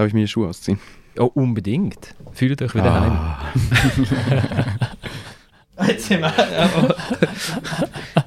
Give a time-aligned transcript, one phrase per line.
[0.00, 0.78] Darf ich mir die Schuhe ausziehen?
[1.18, 2.14] Oh, unbedingt.
[2.32, 3.52] Fühlt euch wieder ah.
[3.52, 4.06] heim.
[5.88, 6.32] Jetzt sind wir.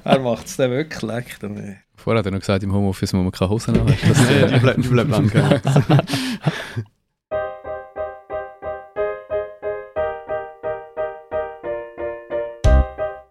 [0.04, 1.36] er macht es dann wirklich.
[1.40, 1.78] Dann.
[1.96, 3.92] Vorher hat er noch gesagt, im Homeoffice muss man keine Hosen haben.
[4.06, 5.32] Das, äh, die bleibt, die bleibt lang.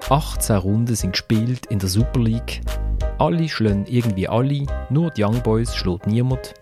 [0.09, 2.59] 18 Runden sind gespielt in der Super League.
[3.19, 6.53] Alle schlagen irgendwie alle, nur die Young Boys schlägt niemand.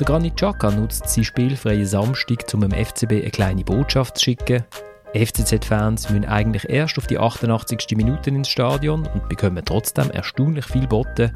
[0.00, 4.64] Der Granit Xhaka nutzt seinen spielfreien Samstag, um dem FCB eine kleine Botschaft zu schicken.
[5.14, 7.96] FCZ-Fans müssen eigentlich erst auf die 88.
[7.96, 11.30] Minute ins Stadion und bekommen trotzdem erstaunlich viel Botten.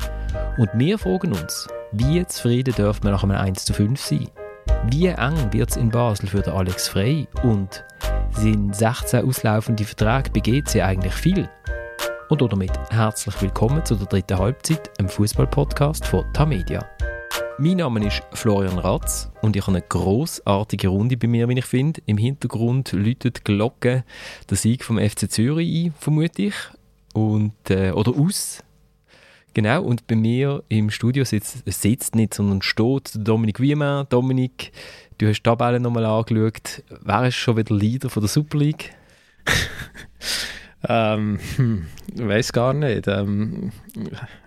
[0.56, 4.28] Und wir fragen uns, wie zufrieden dürfen wir nach einem 1 zu 5 sein?
[4.90, 7.28] Wie eng wird es in Basel für den Alex Frey?
[7.44, 7.84] Und
[8.32, 11.48] sind 16 auslaufende Verträge bei GC eigentlich viel?
[12.28, 16.84] Und damit herzlich willkommen zu der dritten Halbzeit, im Fußball-Podcast von Tamedia.
[17.60, 21.64] Mein Name ist Florian Ratz und ich habe eine großartige Runde bei mir, wie ich
[21.64, 22.00] finde.
[22.06, 24.04] Im Hintergrund läutet die Glocke
[24.48, 26.54] der Sieg vom FC Zürich ein, vermute ich.
[27.14, 28.62] Und, äh, oder aus.
[29.54, 34.06] Genau, und bei mir im Studio sitzt, sitzt nicht, sondern steht Dominik Wiemann.
[34.08, 34.70] Dominik,
[35.18, 36.84] du hast die Tabelle nochmal angeschaut.
[37.00, 38.94] Wer ist schon wieder Leader von der Super League?
[40.86, 43.08] ähm, hm, ich weiß gar nicht.
[43.08, 43.72] Ähm,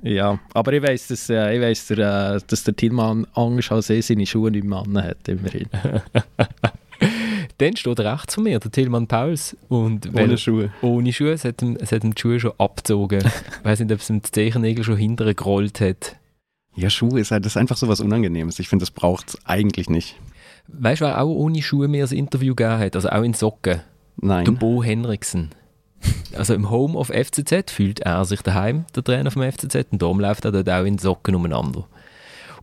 [0.01, 3.89] ja, aber ich weiß, dass, äh, ich weiss, der, äh, dass der Tillmann Angst als
[3.89, 5.67] er seine Schuhe nicht mehr hat, immerhin.
[7.57, 9.55] Dann steht rechts von mir der Tillmann Pauls.
[9.67, 10.71] Und ohne Schuhe.
[10.81, 11.33] Ohne Schuhe.
[11.33, 13.19] Es hat ihm, es hat ihm die Schuhe schon abgezogen.
[13.19, 16.15] ich weiß nicht, ob es ihm die Zehennägel schon hinterher gerollt hat.
[16.75, 18.57] Ja, Schuhe ist halt das ist einfach so was Unangenehmes.
[18.59, 20.15] Ich finde, das braucht es eigentlich nicht.
[20.67, 22.95] Weißt du, wer auch ohne Schuhe mir ein Interview gegeben hat?
[22.95, 23.81] Also auch in Socken?
[24.17, 24.45] Nein.
[24.45, 25.49] Der Bo Henriksen.
[26.35, 30.19] Also im Home of FCZ fühlt er sich daheim, der Trainer vom FCZ, und darum
[30.19, 31.87] läuft er dort auch in Socken umeinander.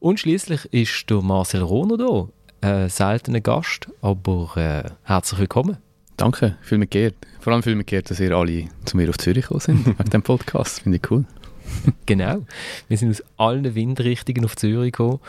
[0.00, 2.28] Und schließlich ist der Marcel Rohner da,
[2.60, 5.76] ein seltener Gast, aber äh, herzlich willkommen.
[6.16, 7.14] Danke, viel mir geehrt.
[7.40, 10.10] Vor allem viel mir geehrt, dass ihr alle zu mir auf Zürich gekommen sind, wegen
[10.10, 11.24] dem Podcast, finde ich cool.
[12.06, 12.44] genau,
[12.88, 15.20] wir sind aus allen Windrichtungen auf Zürich gekommen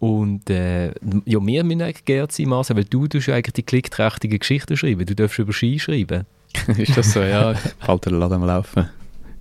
[0.00, 0.88] und äh,
[1.24, 5.06] ja, wir müssen eigentlich geehrt sein, Marcel, weil du tust eigentlich die klickträchtigen Geschichten schreiben,
[5.06, 6.26] du darfst über Ski schreiben.
[6.76, 7.52] ist das so, ja,
[8.04, 8.88] den Laden am Laufen.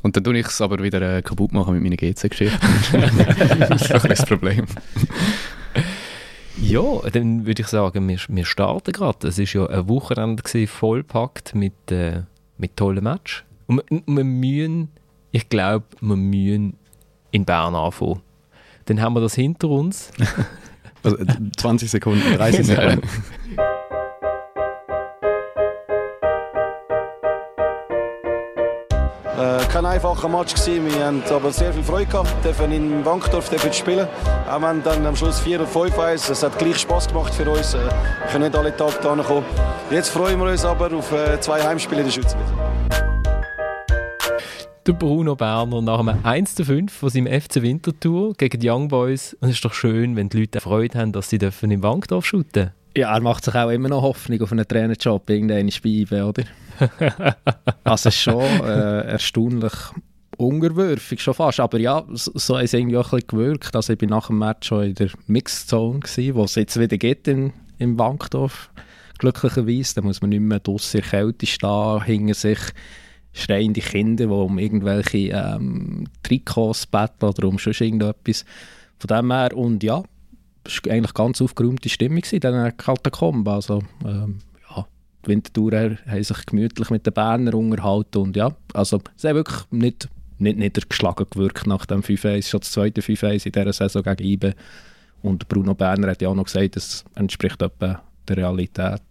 [0.01, 2.59] Und dann tue ich es aber wieder äh, kaputt machen mit meinen GC-Geschichten.
[3.69, 4.66] das ist auch das Problem.
[6.57, 6.81] Ja,
[7.12, 9.29] dann würde ich sagen, wir, wir starten gerade.
[9.29, 12.23] Es war ja ein Wochenende gewesen, vollpackt mit, äh,
[12.57, 13.46] mit tollen Match.
[13.68, 14.90] Und wir, wir müssen,
[15.31, 16.78] ich glaube, wir müssen
[17.31, 18.22] in Bern anfangen.
[18.85, 20.12] Dann haben wir das hinter uns.
[21.03, 21.18] Also
[21.57, 23.02] 20 Sekunden, 30 Sekunden.
[29.71, 30.85] Kein einfacher Match gewesen.
[30.85, 34.07] Wir haben aber sehr viel Freude gehabt, dürfen in Wankdorf dürfen spielen.
[34.49, 37.49] Auch wenn dann am Schluss 4 oder 5 1 Es hat gleich Spass gemacht für
[37.49, 37.73] uns.
[37.73, 39.45] Wir äh, können nicht alle Tage da kommen.
[39.89, 42.35] Jetzt freuen wir uns aber auf äh, zwei Heimspiele in der Schweiz
[44.85, 48.89] der Bruno Berner nach einem 1 zu 5 von seinem FC Winterthur gegen die Young
[48.89, 49.33] Boys.
[49.39, 52.25] Und es ist doch schön, wenn die Leute Freude haben, dass sie dürfen im Wankdorf
[52.25, 56.43] shooten Ja, er macht sich auch immer noch Hoffnung auf einen Trainerjob irgendeine Spiele, oder?
[57.83, 59.73] also schon äh, erstaunlich
[60.38, 63.75] unterwürfig schon fast, aber ja, so, so hat es irgendwie auch ein bisschen gewirkt.
[63.75, 66.79] Also ich war nach dem Match schon in der Mixed Zone, gewesen, wo es jetzt
[66.79, 68.69] wieder geht in, im Wankdorf,
[69.19, 69.95] glücklicherweise.
[69.95, 72.59] Da muss man nicht mehr draussen in Kälte stehen, hinter sich
[73.33, 78.45] schreiende Kinder, die um irgendwelche ähm, Trikots betteln oder um schon irgendetwas.
[78.99, 80.03] Von dem her, und ja,
[80.66, 83.51] es war eigentlich ganz aufgeräumte Stimmung in diesen Katakomben.
[83.51, 84.39] Also, ähm,
[85.25, 89.61] die Winterthur haben sich gemütlich mit den Bernern unterhalten und ja, also es hat wirklich
[89.72, 94.23] nicht, nicht niedergeschlagen gewirkt nach dem 5-1, schon das zweite 5-1 in dieser Saison gegen
[94.23, 94.56] IBE
[95.22, 99.01] und Bruno Berner hat ja auch noch gesagt, das entspricht etwa der Realität.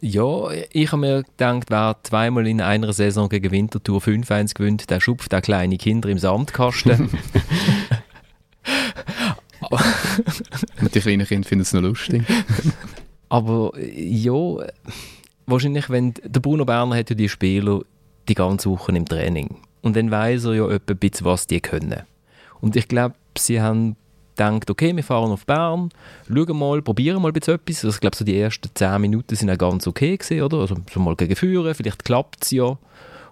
[0.00, 5.00] Ja, ich habe mir gedacht, wer zweimal in einer Saison gegen Winterthur 5-1 gewinnt, der
[5.00, 7.10] schupft auch kleine Kinder im Sandkasten.
[10.94, 12.22] die kleinen Kinder finden es noch lustig.
[13.28, 14.66] Aber ja,
[15.50, 17.80] wahrscheinlich, wenn der Bruno Berner hat ja die Spieler
[18.28, 19.56] die ganze Woche im Training.
[19.82, 22.02] Und dann weiß er ja etwa ein bisschen, was die können.
[22.60, 23.96] Und ich glaube, sie haben
[24.36, 25.90] gedacht, okay, wir fahren auf Bern,
[26.28, 27.84] schauen mal, probieren mal etwas.
[27.84, 30.58] Also ich glaube, so die ersten 10 Minuten sind auch ganz okay gewesen, oder?
[30.58, 32.78] Also so mal gegen Führen, vielleicht klappt es ja.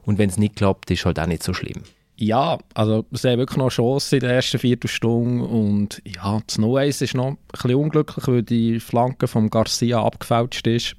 [0.05, 1.83] Und wenn es nicht klappt, ist halt auch nicht so schlimm.
[2.19, 6.77] Ja, also sie haben wirklich noch Chance in der ersten Viertelstunde und ja, das No
[6.77, 10.97] 1 ist noch ein bisschen unglücklich, weil die Flanke von Garcia abgefälscht ist.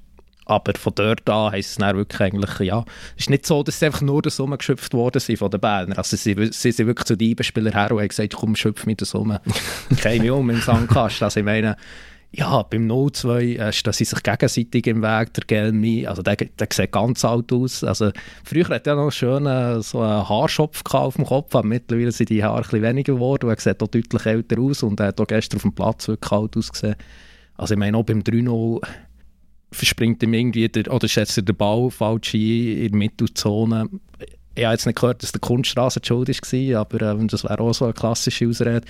[0.49, 2.85] Aber von dort an heisst es dann wirklich eigentlich, ja,
[3.15, 5.97] es ist nicht so, dass sie einfach nur das geschöpft worden sind von den Berner.
[5.97, 9.01] Also sie, sie sind wirklich zu den Eibenspielern her und haben gesagt, komm, schöpf mit
[9.01, 9.37] das um.
[10.01, 11.25] Keine um im Sandkasten.
[11.25, 11.75] Also ich meine,
[12.31, 16.05] Ja, beim 0-2 äh, stehen sie sich gegenseitig im Weg, der Gelmi.
[16.05, 17.83] Also der, der sieht ganz alt aus.
[17.83, 18.11] Also
[18.43, 22.29] früher hat er noch schön äh, so einen Haarschopf auf dem Kopf, aber mittlerweile sind
[22.29, 23.49] die Haare ein bisschen weniger geworden.
[23.49, 26.31] Er sieht auch deutlich älter aus und er hat auch gestern auf dem Platz wirklich
[26.31, 26.95] alt ausgesehen.
[27.55, 28.85] Also ich meine, auch beim 3-0
[29.71, 33.89] verspringt ihm irgendwie, der, oder schätzt er den Ball falsch ein in der Mittelzone.
[34.55, 37.59] Ich habe jetzt nicht gehört, dass der Kunststraße die Schuld war, aber äh, das wäre
[37.59, 38.81] auch so eine klassische Ausrede.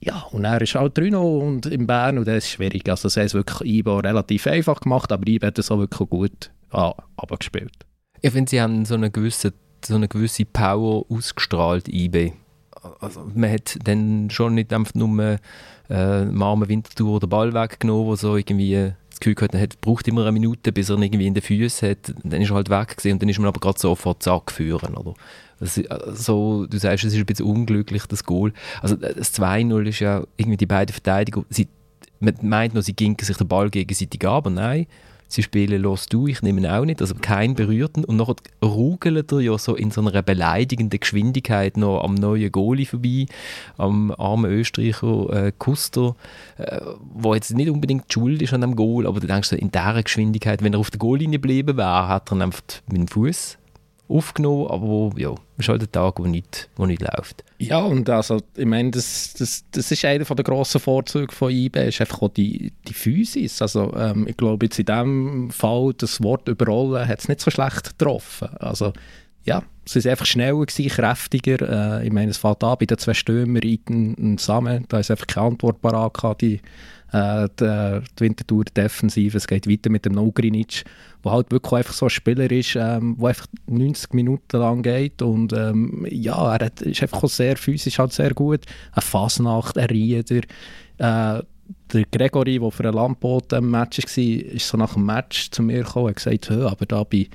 [0.00, 2.88] Ja, und er ist auch 3 und in Bern und das ist schwierig.
[2.88, 6.50] Also haben es wirklich IBO relativ einfach gemacht, aber IBO hat es auch wirklich gut
[6.70, 7.86] ah, abgespielt.
[8.20, 9.52] Ich finde, sie haben so eine gewisse,
[9.84, 12.32] so eine gewisse Power ausgestrahlt, IB.
[13.00, 15.38] Also man hat dann schon nicht einfach nur
[15.88, 20.06] äh, am armen Wintertour den Ball weggenommen, wo so irgendwie das Gefühl gehabt, er braucht
[20.08, 22.14] immer eine Minute, bis er ihn irgendwie in den Füßen hat.
[22.22, 24.94] Dann ist er halt weg gewesen, und dann ist man aber gerade sofort zack führen,
[24.94, 25.14] oder?
[25.58, 28.52] Also, du sagst, es ist ein bisschen unglücklich, das Goal.
[28.82, 31.68] Also das 2-0 ist ja irgendwie die beiden Verteidiger, sie,
[32.20, 34.86] man meint noch, sie gingen sich den Ball gegenseitig ab, aber nein,
[35.28, 38.04] sie spielen los du, ich nehme ihn auch nicht, also kein berührten.
[38.04, 42.86] Und nachher rugelt er ja so in so einer beleidigenden Geschwindigkeit noch am neuen Goalie
[42.86, 43.26] vorbei,
[43.76, 46.14] am armen Österreicher äh, Kuster,
[46.58, 46.80] äh,
[47.14, 50.62] wo jetzt nicht unbedingt schuld ist an dem Goal, aber du denkst in dieser Geschwindigkeit,
[50.62, 53.58] wenn er auf der Goallinie geblieben wäre, hat er einfach mit dem Fuß
[54.08, 57.44] aufgenommen, aber ja, es ist halt ein Tag, wo nicht, wo nicht läuft.
[57.58, 61.88] Ja, und also, ich meine, das, das, das ist einer der grossen Vorzüge von IB,
[61.88, 63.60] ist einfach auch die, die Physis.
[63.62, 67.50] Also, ähm, ich glaube, jetzt in diesem Fall, das Wort überrollen, hat es nicht so
[67.50, 68.48] schlecht getroffen.
[68.58, 68.92] Also,
[69.44, 72.00] ja, sie sind einfach schneller gewesen, kräftiger.
[72.00, 75.10] Äh, ich meine, es fällt an bei den zwei Stürmer, Iten und Samen, da ist
[75.10, 76.60] einfach keine Antwort parat gehabt, die
[77.16, 79.36] äh, die, die Wintertour Defensive.
[79.36, 80.84] Es geht weiter mit dem Nogrinic,
[81.22, 85.22] wo halt wirklich einfach so ein Spieler ist, ähm, der einfach 90 Minuten lang geht
[85.22, 88.60] und ähm, ja, er hat, ist einfach auch sehr physisch halt sehr gut.
[88.92, 90.42] Eine Fasnacht, ein Rieder,
[90.98, 91.42] äh,
[91.92, 95.62] der Gregory, der für ein Lampot im Match war, ist so nach dem Match zu
[95.62, 97.28] mir gekommen und hat gesagt, aber da bei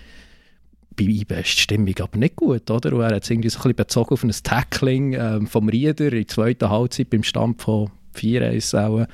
[0.93, 2.93] bei ist die Stimmung aber nicht gut, oder?
[2.93, 6.07] Und er hat es irgendwie so ein bisschen bezogen auf ein Tackling ähm, vom Rieder
[6.07, 9.07] in der zweiten Halbzeit beim Stand von 4-1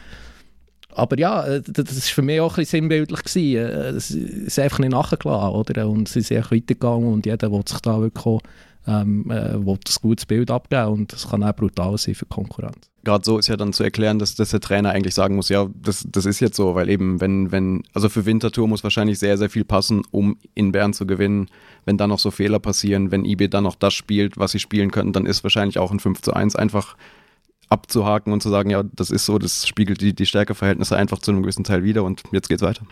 [0.98, 3.36] aber ja, äh, das war für mich auch ein sinnbildlich.
[3.36, 5.90] Äh, es ist einfach nicht nachgelassen, oder?
[5.90, 8.42] Und sie sind weitergegangen und jeder will sich da wirklich
[8.88, 12.90] ähm, äh, ein gutes Bild abgeben und das kann auch brutal sein für die Konkurrenz.
[13.04, 15.68] Gerade so ist ja dann zu erklären, dass, dass der Trainer eigentlich sagen muss, ja,
[15.82, 19.38] das, das ist jetzt so, weil eben, wenn, wenn, also für Winterthur muss wahrscheinlich sehr,
[19.38, 21.48] sehr viel passen, um in Bern zu gewinnen.
[21.86, 24.92] Wenn dann noch so Fehler passieren, wenn IB dann noch das spielt, was sie spielen
[24.92, 26.98] könnten, dann ist wahrscheinlich auch ein 5 zu 1 einfach
[27.70, 31.32] abzuhaken und zu sagen, ja, das ist so, das spiegelt die, die Stärkeverhältnisse einfach zu
[31.32, 32.86] einem gewissen Teil wieder und jetzt geht's weiter.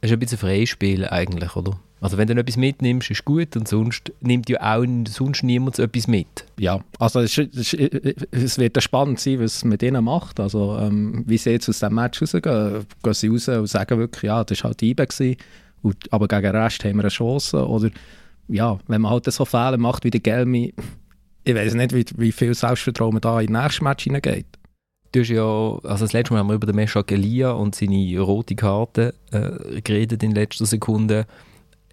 [0.00, 1.78] Es ist ein bisschen Freispiel eigentlich, oder?
[2.00, 6.08] Also wenn du etwas mitnimmst, ist gut und sonst nimmt ja auch sonst niemand etwas
[6.08, 6.46] mit.
[6.58, 10.40] Ja, also es, ist, es wird spannend sein, was es mit ihnen macht.
[10.40, 14.22] Also ähm, wie sie jetzt aus dem Match rausgehen, gehen sie raus und sagen wirklich,
[14.22, 15.36] ja, das war halt IBE gewesen,
[16.10, 17.68] aber gegen den Rest haben wir eine Chance.
[17.68, 17.90] Oder
[18.48, 20.72] ja, wenn man halt so Fehler macht wie der Gelmi,
[21.44, 24.46] ich weiß nicht, wie, wie viel Selbstvertrauen man da in den nächsten Match hineingeht.
[25.12, 28.20] Du hast ja, also das letzte Mal haben wir über den Meshak Elia und seine
[28.20, 31.26] rote Karte äh, geredet in letzter Sekunde.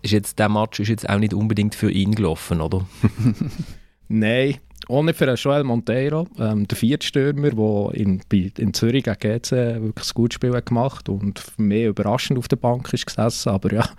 [0.03, 2.85] Ist jetzt, der Match ist jetzt auch nicht unbedingt für ihn gelaufen, oder?
[4.07, 4.57] Nein,
[4.87, 10.09] auch nicht für Joel Monteiro, ähm, der Viertstürmer, der in, in Zürich gegen GC wirklich
[10.09, 13.89] ein gutes Spiel hat gemacht und mehr überraschend auf der Bank ist gesessen, aber ja,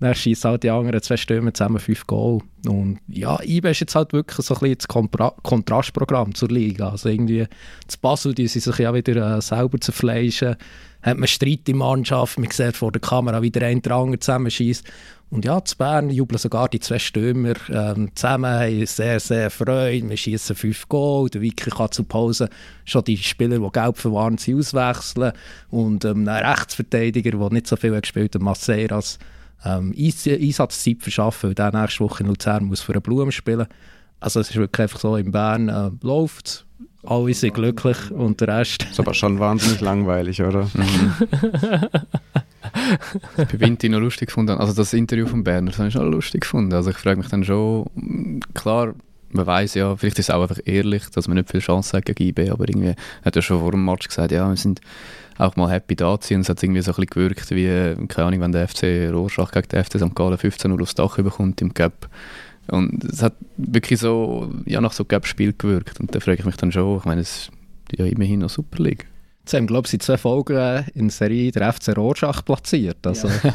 [0.00, 2.40] dann schießen halt die anderen zwei Stürmer zusammen fünf Goal.
[2.66, 6.90] Und ja, IBE ist jetzt halt wirklich so ein bisschen das Kompra Kontrastprogramm zur Liga.
[6.90, 7.46] Also irgendwie,
[7.88, 10.56] zu Basel, die sind sich ja wieder äh, selber zu fleischen.
[11.02, 14.20] Hat man Streit in Mannschaft, man sieht vor der Kamera, wie der eine den anderen
[14.20, 14.84] zusammenschießt.
[15.30, 20.08] Und ja, zu Bern jubeln sogar die zwei Stürmer ähm, zusammen, haben sehr, sehr Freude.
[20.08, 21.28] Wir schießen fünf Goal.
[21.28, 22.48] Der Wiki kann zur Pause
[22.84, 25.32] schon die Spieler, die gelb verwarnt sind, auswechseln.
[25.70, 29.18] Und ähm, ein Rechtsverteidiger, der nicht so viel gespielt hat, Maceras,
[29.64, 33.66] ähm, Einsatzzeit verschaffen, weil der nächste Woche in Luzern muss für eine Blume spielen.
[34.20, 36.66] Also es ist wirklich einfach so, in Bern äh, läuft
[37.06, 38.82] alle sind glücklich und der Rest...
[38.82, 40.68] Das ist aber schon wahnsinnig langweilig, oder?
[40.78, 41.14] Mhm.
[43.38, 44.58] ich bin Vinti noch lustig gefunden.
[44.58, 46.72] Also das Interview von Berner, das habe ich schon lustig gefunden.
[46.74, 48.94] Also ich frage mich dann schon, klar,
[49.30, 52.04] man weiß ja, vielleicht ist es auch einfach ehrlich, dass man nicht viel Chance hat
[52.04, 54.80] gegen IB, aber irgendwie hat er schon vor dem Match gesagt, ja, wir sind
[55.38, 56.36] auch mal happy da zu sein.
[56.36, 59.52] Und es hat irgendwie so ein bisschen gewirkt, wie, keine Ahnung, wenn der FC Rorschach
[59.52, 60.14] gegen den FC St.
[60.14, 62.08] Gallen 15-0 aufs Dach bekommt im Cup.
[62.70, 66.00] Und es hat wirklich so, ja, nach so Cup-Spiel gewirkt.
[66.00, 67.50] Und da frage ich mich dann schon, ich meine, es ist
[67.96, 69.06] ja immerhin noch Super League.
[69.40, 73.06] Jetzt haben, glaube ich, zwei Folgen äh, in Serie der FC Rorschach platziert.
[73.06, 73.28] Also.
[73.28, 73.54] Ja.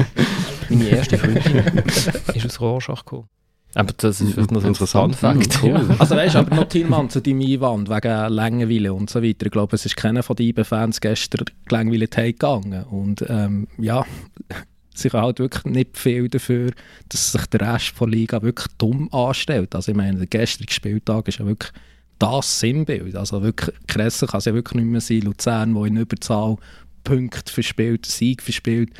[0.70, 1.42] Meine erste Freundin
[2.34, 3.28] ist aus Rorschach gekommen.
[3.76, 5.16] Aber das ist vielleicht noch so ein Interessant.
[5.16, 5.62] Fun-Fact.
[5.62, 5.96] Mhm, cool.
[5.98, 9.44] Also weißt du, aber noch Tillmann zu deinem Einwand wegen Langeweile und so weiter.
[9.44, 12.84] Ich glaube, es ist keiner von den IB-Fans gestern gelangweilt gegangen.
[12.84, 14.06] Und ähm, ja,
[14.94, 16.70] sie kann halt wirklich nicht viel dafür,
[17.10, 19.74] dass sich der Rest der Liga wirklich dumm anstellt.
[19.74, 21.70] Also ich meine, der gestrige Spieltag ist ja wirklich
[22.18, 23.14] das Sinnbild.
[23.14, 25.20] Also wirklich, Kresse kann es ja wirklich nicht mehr sein.
[25.20, 26.56] Luzern, wo in Überzahl
[27.04, 28.90] Punkte verspielt, Sieg verspielt.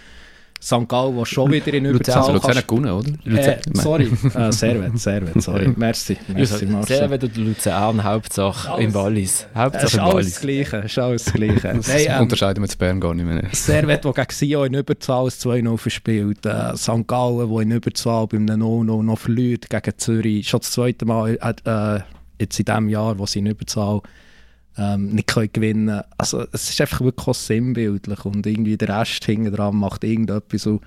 [0.63, 0.89] St.
[0.89, 3.11] Gallen, der schon wieder in Luzern- Überzahl Luzern hat gewonnen, oder?
[3.39, 5.73] äh, sorry, äh, Servet, Servet, sorry.
[5.77, 6.97] Merci, merci Marcel.
[6.97, 9.47] Sehr wieder Luzern, Hauptsache im Wallis.
[9.55, 10.33] Hauptsache ist im alles Wallis.
[10.33, 11.69] das Gleiche, ist alles das Gleiche.
[11.77, 13.43] Das Nein, ähm, unterscheiden wir zu Bern gar nicht mehr.
[13.53, 16.45] Servet, der gegen Sion in Überzahl ein 2-0 verspielt.
[16.47, 17.07] Äh, St.
[17.07, 20.49] Gallen, der in Überzahl beim 0-0 noch verliert gegen Zürich.
[20.49, 22.01] Schon das zweite Mal äh,
[22.41, 24.01] jetzt in diesem Jahr, wo sie in Überzahl
[24.78, 26.02] ähm, nicht können gewinnen können.
[26.18, 30.66] Also es ist einfach wirklich sinnbildlich und irgendwie der Rest hinten dran macht irgendetwas.
[30.66, 30.83] Und,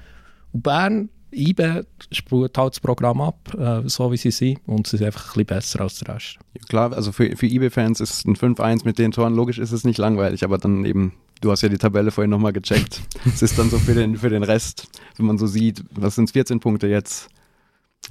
[0.51, 4.97] und Bern, IBE, spult halt das Programm ab, äh, so wie sie sind und sie
[4.97, 6.39] sind einfach ein bisschen besser als der Rest.
[6.67, 9.97] Klar, also für, für IB-Fans ist ein 5-1 mit den Toren, logisch ist es nicht
[9.97, 13.01] langweilig, aber dann eben, du hast ja die Tabelle vorhin nochmal gecheckt.
[13.25, 16.31] es ist dann so für den, für den Rest, wenn man so sieht, was sind
[16.31, 17.29] 14 Punkte jetzt?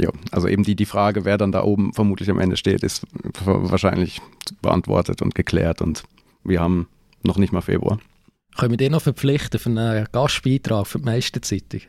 [0.00, 3.04] Ja, also eben die, die Frage, wer dann da oben vermutlich am Ende steht, ist
[3.44, 4.20] wahrscheinlich
[4.62, 6.04] beantwortet und geklärt und
[6.44, 6.88] wir haben
[7.24, 7.98] noch nicht mal Februar.
[8.56, 11.80] Können wir den noch verpflichten für einen Gastbeitrag für die Meisterzeitung?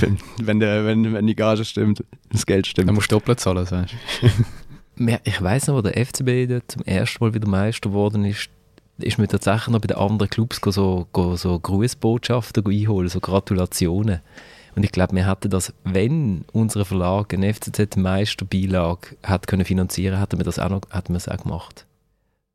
[0.00, 2.92] wenn, wenn, der, wenn, wenn die Gage stimmt, das Geld Dann stimmt.
[2.92, 5.18] musst du doppelt zahlen, sagst du.
[5.24, 8.50] Ich weiss noch, wo der FCB zum ersten Mal wieder Meister geworden ist,
[8.98, 11.06] ist mir tatsächlich noch bei den anderen Clubs so,
[11.36, 14.20] so Grußbotschaften einholen, so Gratulationen.
[14.74, 20.38] Und ich glaube, wir hätten das, wenn unser Verlag eine FCZ-Meisterbeilage hat können finanzieren, hätten
[20.38, 21.86] wir das auch noch, hätten wir es auch gemacht.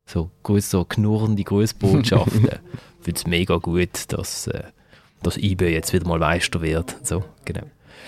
[0.06, 2.48] So, so knurrende Grußbotschaften.
[3.00, 4.62] Ich finde es mega gut, dass, äh,
[5.22, 6.96] dass IB jetzt wieder mal Meister wird.
[7.06, 7.64] So, genau.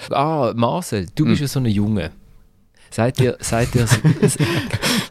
[0.09, 2.13] Ah, Marcel, du bist ja so ein Junge.
[2.91, 3.87] Seid ihr, seid ihr,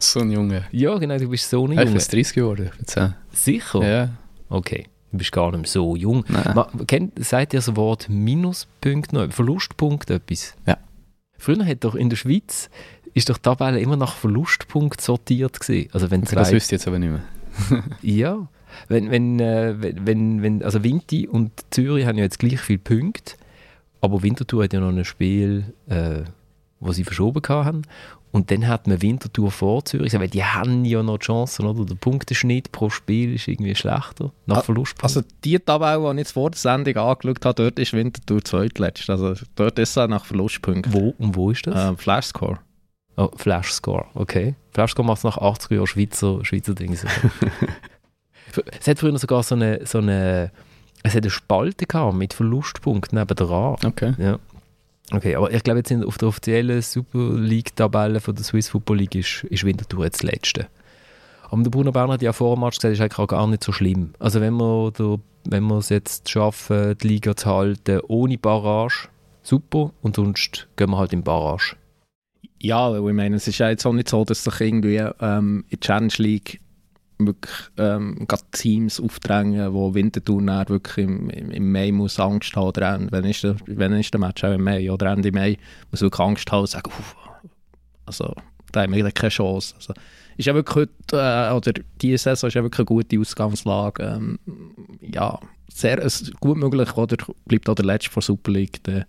[0.00, 0.64] So ein Junge.
[0.72, 1.98] ja genau, du bist so ein Ich bin Junge.
[1.98, 2.66] jetzt 30 geworden.
[2.72, 3.14] Ich bin 10.
[3.32, 3.88] Sicher?
[3.88, 4.08] Ja.
[4.48, 4.86] Okay,
[5.16, 6.24] du bist gar nicht mehr so jung.
[6.28, 6.52] Nein.
[6.54, 9.32] Ma, kennt, seid ihr das Wort Minuspunkt noch?
[9.32, 10.54] Verlustpunkt etwas?
[10.66, 10.78] Ja.
[11.38, 12.70] Früher hat doch in der Schweiz
[13.16, 15.88] ist doch die Tabelle immer nach Verlustpunkt sortiert gewesen.
[15.92, 17.82] Also wenn Das zwei, wüsste ich jetzt aber nicht mehr.
[18.02, 18.46] ja,
[18.88, 22.78] wenn, wenn, äh, wenn, wenn, wenn, also Vinti und Zürich haben ja jetzt gleich viele
[22.78, 23.36] Punkte,
[24.02, 26.24] aber Winterthur hat ja noch ein Spiel, äh,
[26.78, 27.82] wo sie verschoben haben.
[28.36, 31.86] Und dann hat man Winterthur vor Zürich, weil die haben ja noch Chancen, oder?
[31.86, 35.04] Der Punkteschnitt pro Spiel ist irgendwie schlechter, nach Ah, Verlustpunkt.
[35.04, 39.08] Also die Tabelle, die ich jetzt vor der Sendung angeschaut habe, dort ist Winterthur zweitletzt.
[39.08, 40.92] Also dort ist es nach Verlustpunkten.
[40.92, 41.92] wo, und wo ist das?
[41.92, 42.58] Äh, Flashscore.
[43.16, 44.54] Oh, Flashscore, okay.
[44.72, 47.06] Flashscore macht es nach 80 Jahren Schweizer, Schweizer Dings.
[48.78, 50.52] es hat früher sogar so eine, so eine,
[51.02, 53.76] es hat eine Spalte gehabt mit Verlustpunkten neben dran.
[53.82, 54.12] Okay.
[54.18, 54.38] Ja.
[55.12, 59.14] Okay, aber ich glaube jetzt in, auf der offiziellen Super League-Tabelle der Swiss Football League
[59.14, 60.66] ist, ist Winterthur jetzt das Letzte.
[61.48, 63.62] Aber der Bruno Berner hat ja vor dem Match gesagt, es ist eigentlich gar nicht
[63.62, 64.14] so schlimm.
[64.18, 69.08] Also wenn wir, der, wenn wir es jetzt schaffen, die Liga zu halten ohne Barrage,
[69.42, 69.92] super.
[70.02, 71.76] Und sonst gehen wir halt in Barrage.
[72.58, 75.64] Ja, weil ich meine, es ist ja jetzt auch nicht so, dass sich irgendwie ähm,
[75.68, 76.60] in der Challenge League
[77.18, 83.00] wirklich ähm, Teams aufdrängen, wo Winterthur wirklich im, im, im Mai muss Angst haben oder
[83.10, 85.56] wenn ist der, wenn ist der Match auch im Mai oder Ende Mai,
[85.90, 87.16] muss wirklich Angst haben und sagen, uff,
[88.04, 88.34] also
[88.72, 89.74] da haben wir keine Chance.
[89.76, 89.94] Also,
[90.36, 94.02] ist ja wirklich heute, äh, oder diese Saison ist ja wirklich eine gute Ausgangslage.
[94.02, 94.38] Ähm,
[95.00, 99.06] ja, sehr es, gut möglich, oder bleibt auch der Letzte von der Super League, der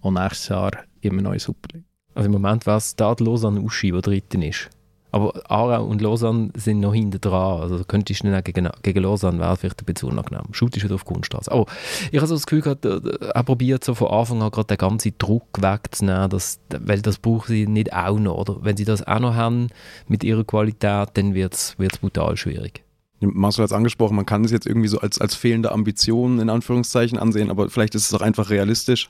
[0.00, 0.72] auch nächstes Jahr
[1.02, 1.84] immer der Super League.
[2.14, 4.70] Also im Moment wäre da die Lausanne-Uschi, die dritten ist.
[5.14, 7.60] Aber Aarau und Lausanne sind noch hinten dran.
[7.60, 10.42] Also könntest du nicht gegen, gegen Lausanne wäre vielleicht ein bisschen unangenehm.
[10.50, 11.52] Schaut ist wieder auf Kunststraße.
[11.52, 11.66] Aber
[12.10, 12.98] ich habe so das Gefühl gehabt, äh,
[13.32, 17.46] er probiert so von Anfang an gerade den ganzen Druck wegzunehmen, dass, weil das brauchen
[17.46, 18.38] sie nicht auch noch.
[18.38, 18.56] Oder?
[18.62, 19.68] Wenn sie das auch noch haben
[20.08, 22.82] mit ihrer Qualität, dann wird es brutal schwierig.
[23.20, 26.50] Marcel hat es angesprochen, man kann es jetzt irgendwie so als, als fehlende Ambition in
[26.50, 29.08] Anführungszeichen ansehen, aber vielleicht ist es auch einfach realistisch.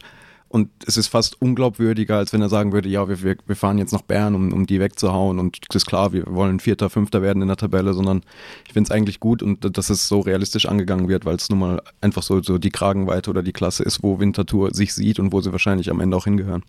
[0.55, 3.91] Und es ist fast unglaubwürdiger, als wenn er sagen würde, ja, wir, wir, fahren jetzt
[3.91, 5.41] nach Bern, um, um die wegzuhauen.
[5.41, 8.23] Und es ist klar, wir wollen Vierter, Fünfter werden in der Tabelle, sondern
[8.65, 11.59] ich finde es eigentlich gut und dass es so realistisch angegangen wird, weil es nun
[11.59, 15.33] mal einfach so, so die Kragenweite oder die Klasse ist, wo Winterthur sich sieht und
[15.33, 16.63] wo sie wahrscheinlich am Ende auch hingehören.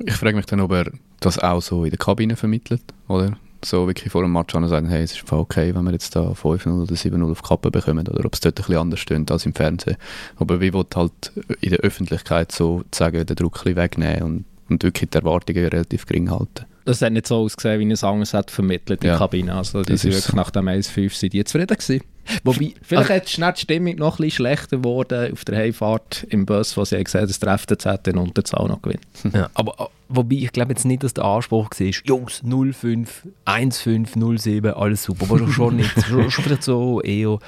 [0.00, 0.90] Ich frage mich dann, ob er
[1.20, 3.38] das auch so in der Kabine vermittelt, oder?
[3.64, 6.14] So wirklich vor dem Match an und sagen, hey, es ist okay, wenn wir jetzt
[6.14, 9.30] da 5-0 oder 7-0 auf Kappe bekommen, oder ob es dort ein bisschen anders stöhnt
[9.30, 9.96] als im Fernsehen.
[10.36, 14.44] Aber wie will halt in der Öffentlichkeit so sagen, den Druck ein bisschen wegnehmen und,
[14.68, 16.66] und wirklich die Erwartungen relativ gering halten.
[16.88, 19.12] Das hat nicht so ausgesehen, wie es anders hat vermittelt in Ja.
[19.12, 19.54] der Kabine.
[19.54, 20.36] Also die Das sind wirklich so.
[20.36, 22.02] nach dem 1-5 sind die zufrieden gewesen.
[22.44, 26.46] Wobei, vielleicht also, ist die Stimmung noch ein bisschen schlechter geworden auf der Heimfahrt im
[26.46, 29.02] Bus, wo sie gesehen haben, dass der FCZ in Unterzahl noch gewinnt.
[29.34, 34.38] Ja, aber äh, wobei, ich glaube jetzt nicht, dass der Anspruch war, Jungs, 05, 15,
[34.38, 35.92] 07, alles super, aber schon nicht.
[36.06, 37.38] schon, schon vielleicht so eher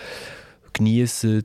[0.75, 1.44] genießen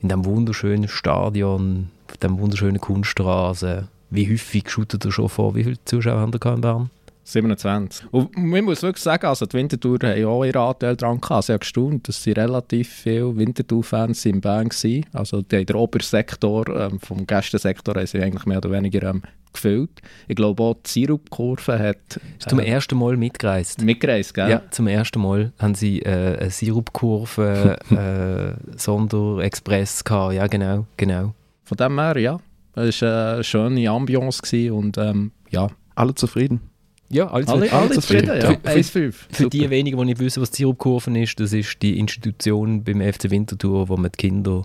[0.00, 3.86] in diesem wunderschönen Stadion, auf diesem wunderschönen Kunststraße.
[4.10, 5.54] Wie häufig shootet ihr schon vor?
[5.54, 6.90] Wie viele Zuschauer haben ihr in Bern?
[7.24, 8.06] 27.
[8.10, 11.44] Und man muss wirklich sagen, also die Wintertour haben auch ihren Anteil dran gehabt.
[11.44, 15.06] Sie haben gestaunt, dass sie relativ viele Wintertour-Fans in Bern waren.
[15.12, 20.00] Also die, der Obersektor ähm, vom Gästensektor haben sie eigentlich mehr oder weniger ähm, gefüllt.
[20.28, 22.20] Ich glaube auch die Sirupkurve hat...
[22.38, 23.82] Ist zum äh, ersten Mal mitgereist.
[23.82, 24.50] Mitgereist, gell?
[24.50, 27.78] Ja, zum ersten Mal haben sie äh, eine Sirupkurve
[28.70, 30.34] äh, Sonderexpress gehabt.
[30.34, 31.34] Ja, genau, genau.
[31.64, 32.40] Von dem her, ja.
[32.74, 35.68] Es war eine schöne Ambiance und ähm, ja.
[35.94, 36.71] Alle zufrieden.
[37.12, 38.56] Ja, alles alle, alle zufrieden, ja.
[38.62, 41.98] Für, für, für die wenigen, die nicht wissen, was die Sirupkurven ist, das ist die
[41.98, 44.64] Institution beim FC Winterthur, wo man die Kinder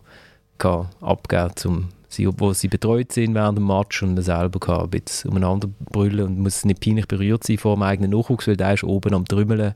[0.58, 1.90] kann abgeben kann,
[2.38, 6.26] wo sie betreut sind während dem Match und man selber kann ein bisschen umeinander brüllen
[6.26, 9.26] und muss nicht peinlich berührt sein vor dem eigenen Nachwuchs, weil der ist oben am
[9.26, 9.74] Trümmeln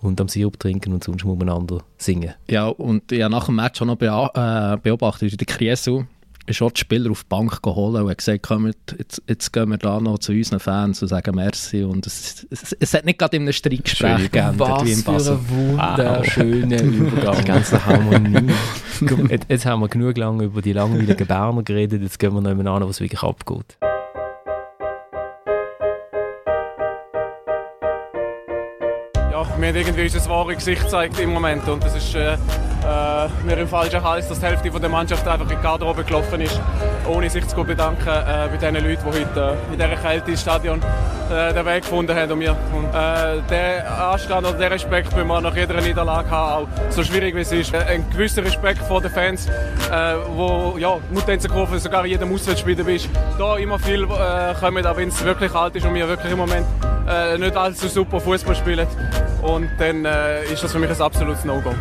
[0.00, 2.32] und am Sirup trinken und sonst umeinander singen.
[2.48, 6.04] Ja, und ja, nach dem Match auch noch äh, beobachtet, wie der Kriesu
[6.46, 9.70] ist auch die Spieler auf die Bank geholt und hat gesagt, komm, jetzt, jetzt gehen
[9.70, 11.82] wir da noch zu unseren Fans und sagen Merci.
[11.82, 15.38] Und es, es, es hat nicht gerade in einem Streitgespräch Was wie in Basel.
[15.38, 17.36] für ein wunderschöner Übergang.
[17.38, 18.52] Die ganze Harmonie.
[19.30, 22.54] jetzt, jetzt, haben wir genug lange über die langweiligen Berner geredet, jetzt gehen wir noch
[22.54, 23.76] mal an, was wirklich abgeht.
[29.58, 33.58] Mir hat irgendwie unser wahres Gesicht gezeigt im Moment und das ist äh, äh, mir
[33.58, 36.60] im falschen Hals, dass die Hälfte von der Mannschaft einfach in die Garderobe gelaufen ist,
[37.08, 40.42] ohne sich zu bedanken äh, bei den Leuten, die heute äh, in dieser Kälte ins
[40.42, 40.80] Stadion
[41.30, 42.32] äh, den Weg gefunden haben.
[42.32, 42.56] Und wir.
[42.74, 47.02] Und, äh, der Anstand oder der Respekt müssen wir nach jeder Niederlage haben, auch so
[47.02, 47.72] schwierig wie es ist.
[47.72, 49.52] Äh, ein gewisser Respekt vor den Fans, äh,
[50.34, 53.08] wo ja, Mutenzenkurve sogar in jedem Auswärtsspiel bist.
[53.38, 56.38] Da immer viel äh, kommen, aber wenn es wirklich kalt ist und wir wirklich im
[56.38, 56.66] Moment
[57.08, 58.86] äh, nicht allzu super Fußball spielen.
[59.42, 61.72] Und dann äh, ist das für mich ein absolutes No-Go.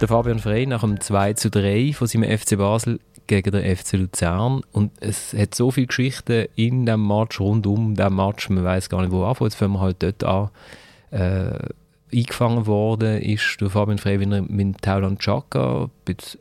[0.00, 3.94] Der Fabian Frey nach dem 2 zu 3 von seinem FC Basel gegen den FC
[3.94, 4.62] Luzern.
[4.72, 8.88] Und es hat so viele Geschichten in diesem Match, rund um diesen Match, man weiß
[8.88, 9.50] gar nicht, wo anfangen.
[9.50, 10.50] Jetzt fangen wir halt dort an.
[11.10, 11.58] Äh,
[12.12, 15.90] eingefangen worden ist der Fabian Frey, wenn er mit Tauland Chaka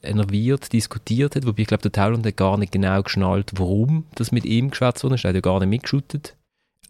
[0.04, 1.46] enerviert diskutiert hat.
[1.46, 5.04] Wobei ich glaube, der Tauland hat gar nicht genau geschnallt, warum das mit ihm geschwätzt
[5.04, 5.16] wurde.
[5.16, 6.36] Er hat ja gar nicht mitgeschüttet.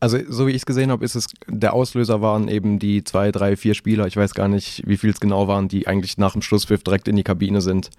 [0.06, 3.32] Also, so wie ich es gesehen habe, ist es, der Auslöser waren eben die zwei,
[3.32, 6.34] drei, vier Spieler, ich weiß gar nicht, wie viel es genau waren, die eigentlich nach
[6.34, 7.90] dem Schlusspfiff direkt in die Kabine sind.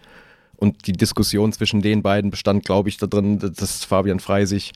[0.54, 4.72] Und die Diskussion zwischen den beiden bestand, glaube ich, darin, dass Fabian Frey sich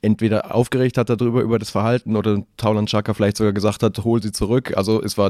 [0.00, 4.22] entweder aufgeregt hat darüber, über das Verhalten oder Tauland Chaka vielleicht sogar gesagt hat, hol
[4.22, 4.74] sie zurück.
[4.74, 5.28] Also es war,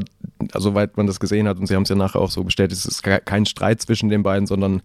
[0.53, 2.79] also soweit man das gesehen hat und sie haben es ja nachher auch so bestätigt,
[2.79, 4.81] es ist kein Streit zwischen den beiden, sondern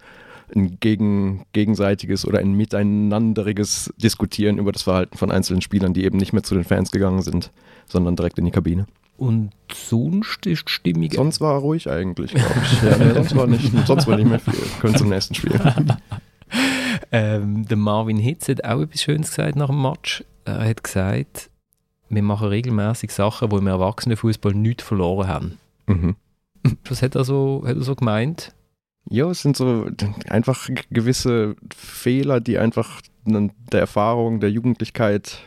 [0.56, 6.18] ein gegen, gegenseitiges oder ein miteinanderiges Diskutieren über das Verhalten von einzelnen Spielern, die eben
[6.18, 7.52] nicht mehr zu den Fans gegangen sind,
[7.86, 8.86] sondern direkt in die Kabine.
[9.18, 11.10] Und sonst ist die Stimmung.
[11.12, 12.82] Sonst war ruhig eigentlich, glaube ich.
[12.84, 14.54] ja, nee, sonst, war nicht, sonst war nicht mehr viel.
[14.80, 15.60] Können zum nächsten Spiel.
[17.12, 20.24] ähm, der Marvin Hitz hat auch etwas Schönes gesagt nach dem Match.
[20.46, 21.50] Er hat gesagt,
[22.10, 25.58] wir machen regelmäßig Sachen, wo wir im Erwachsenenfußball nichts verloren haben.
[25.88, 26.16] Mhm.
[26.88, 28.54] Was hat er, so, hat er so gemeint?
[29.10, 29.88] Ja, es sind so
[30.30, 35.40] einfach gewisse Fehler, die einfach der Erfahrung der Jugendlichkeit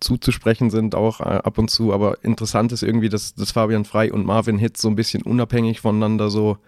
[0.00, 1.92] zuzusprechen sind, auch äh, ab und zu.
[1.92, 5.80] Aber interessant ist irgendwie, dass, dass Fabian Frei und Marvin Hitz so ein bisschen unabhängig
[5.80, 6.58] voneinander so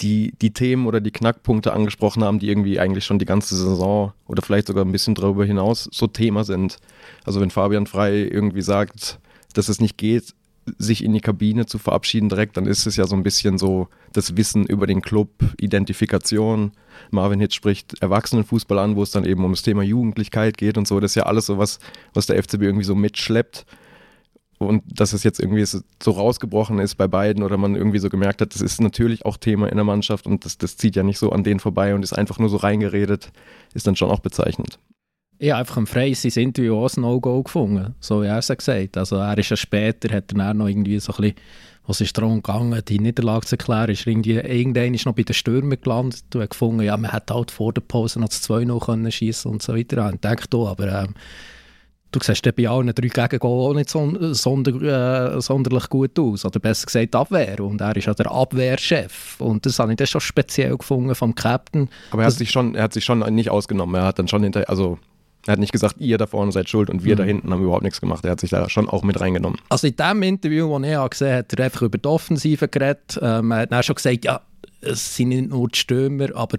[0.00, 4.12] die, die Themen oder die Knackpunkte angesprochen haben, die irgendwie eigentlich schon die ganze Saison
[4.26, 6.78] oder vielleicht sogar ein bisschen darüber hinaus so Thema sind.
[7.24, 9.20] Also wenn Fabian Frei irgendwie sagt,
[9.54, 10.34] dass es nicht geht,
[10.78, 13.88] sich in die Kabine zu verabschieden direkt, dann ist es ja so ein bisschen so
[14.12, 16.72] das Wissen über den Club, Identifikation.
[17.10, 20.88] Marvin Hitz spricht Erwachsenenfußball an, wo es dann eben um das Thema Jugendlichkeit geht und
[20.88, 21.00] so.
[21.00, 21.78] Das ist ja alles so was,
[22.14, 23.66] was der FCB irgendwie so mitschleppt.
[24.58, 28.40] Und dass es jetzt irgendwie so rausgebrochen ist bei beiden oder man irgendwie so gemerkt
[28.40, 31.18] hat, das ist natürlich auch Thema in der Mannschaft und das, das zieht ja nicht
[31.18, 33.32] so an denen vorbei und ist einfach nur so reingeredet,
[33.74, 34.78] ist dann schon auch bezeichnend.
[35.38, 38.48] Ich habe einfach im Freien sein Interview auch ein No-Go gefunden, so wie er es
[38.48, 41.36] gesagt Also er ist ja später, hat er dann noch irgendwie so ein bisschen,
[41.86, 45.34] was ist darum gegangen, die Niederlage zu erklären, ist irgendwie, irgendwann ist noch bei den
[45.34, 49.10] Stürmern gelandet und hat gefunden, ja, man hätte halt vor der Pause noch das 2-0
[49.10, 50.10] schießen und so weiter.
[50.14, 51.14] Ich denke da, aber ähm,
[52.14, 56.44] du siehst bei allen drei Gegengol auch nicht son sonder, äh, sonderlich gut aus.
[56.44, 57.60] Oder besser gesagt Abwehr.
[57.60, 59.40] Und er ist ja der Abwehrchef.
[59.40, 61.88] Und das habe ich dann schon speziell gefunden vom Captain.
[62.10, 63.94] Aber er hat, sich schon, er hat sich schon nicht ausgenommen.
[63.96, 64.98] Er hat dann schon hinterher, also
[65.46, 67.18] Er hat nicht gesagt, ihr da vorne seid schuld und wir mhm.
[67.18, 68.24] da hinten haben überhaupt nichts gemacht.
[68.24, 69.58] Er hat sich da schon auch mit reingenommen.
[69.68, 72.68] Also in dem Interview, das ich habe gesehen habe, hat er einfach über die Offensive
[72.68, 73.18] geredet.
[73.20, 74.40] Ähm, er hat auch schon gesagt, ja,
[74.80, 76.56] es sind nicht nur die Stürmer, aber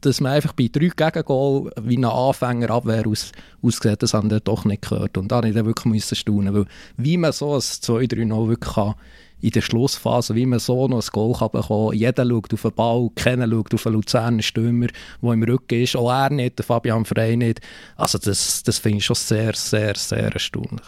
[0.00, 4.64] dass man einfach bei drei Gegengol wie ein Anfängerabwehr aus, ausgesehen das haben wir doch
[4.64, 5.16] nicht gehört.
[5.18, 8.94] Und da musste ich dann wirklich staunen, weil wie man so ein 2-3-0 wirklich kann,
[9.40, 11.98] in der Schlussphase, wie man so noch ein Goal kann bekommen kann.
[11.98, 14.86] Jeder schaut auf den Ball, keiner schaut auf den Luzerner Stürmer,
[15.22, 17.60] der im Rücken ist, auch er nicht, der Fabian Frey nicht.
[17.96, 20.86] Also das, das finde ich schon sehr, sehr, sehr erstaunlich.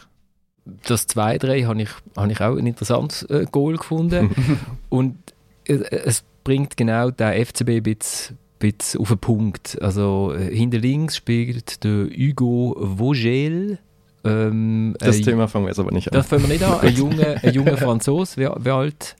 [0.86, 4.30] Das 2-3 habe ich, hab ich auch ein interessantes äh, Goal gefunden.
[4.88, 5.16] Und
[5.64, 9.80] äh, es bringt genau den FCB ein bisschen bisschen auf den Punkt.
[9.80, 13.78] Also äh, hinter links spielt der Hugo Vogel.
[14.24, 16.16] Ähm, das Thema fangen wir jetzt aber nicht an.
[16.16, 16.80] Das fangen wir nicht an.
[16.80, 19.16] Ein junger, ein junger Franzose, wie, wie alt?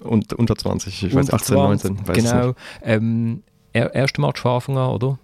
[0.00, 2.08] Und, unter 20, ich weiß 18, 19.
[2.08, 2.54] Weiß genau.
[2.82, 5.18] Ähm, er, erste Match von Anfang an, oder?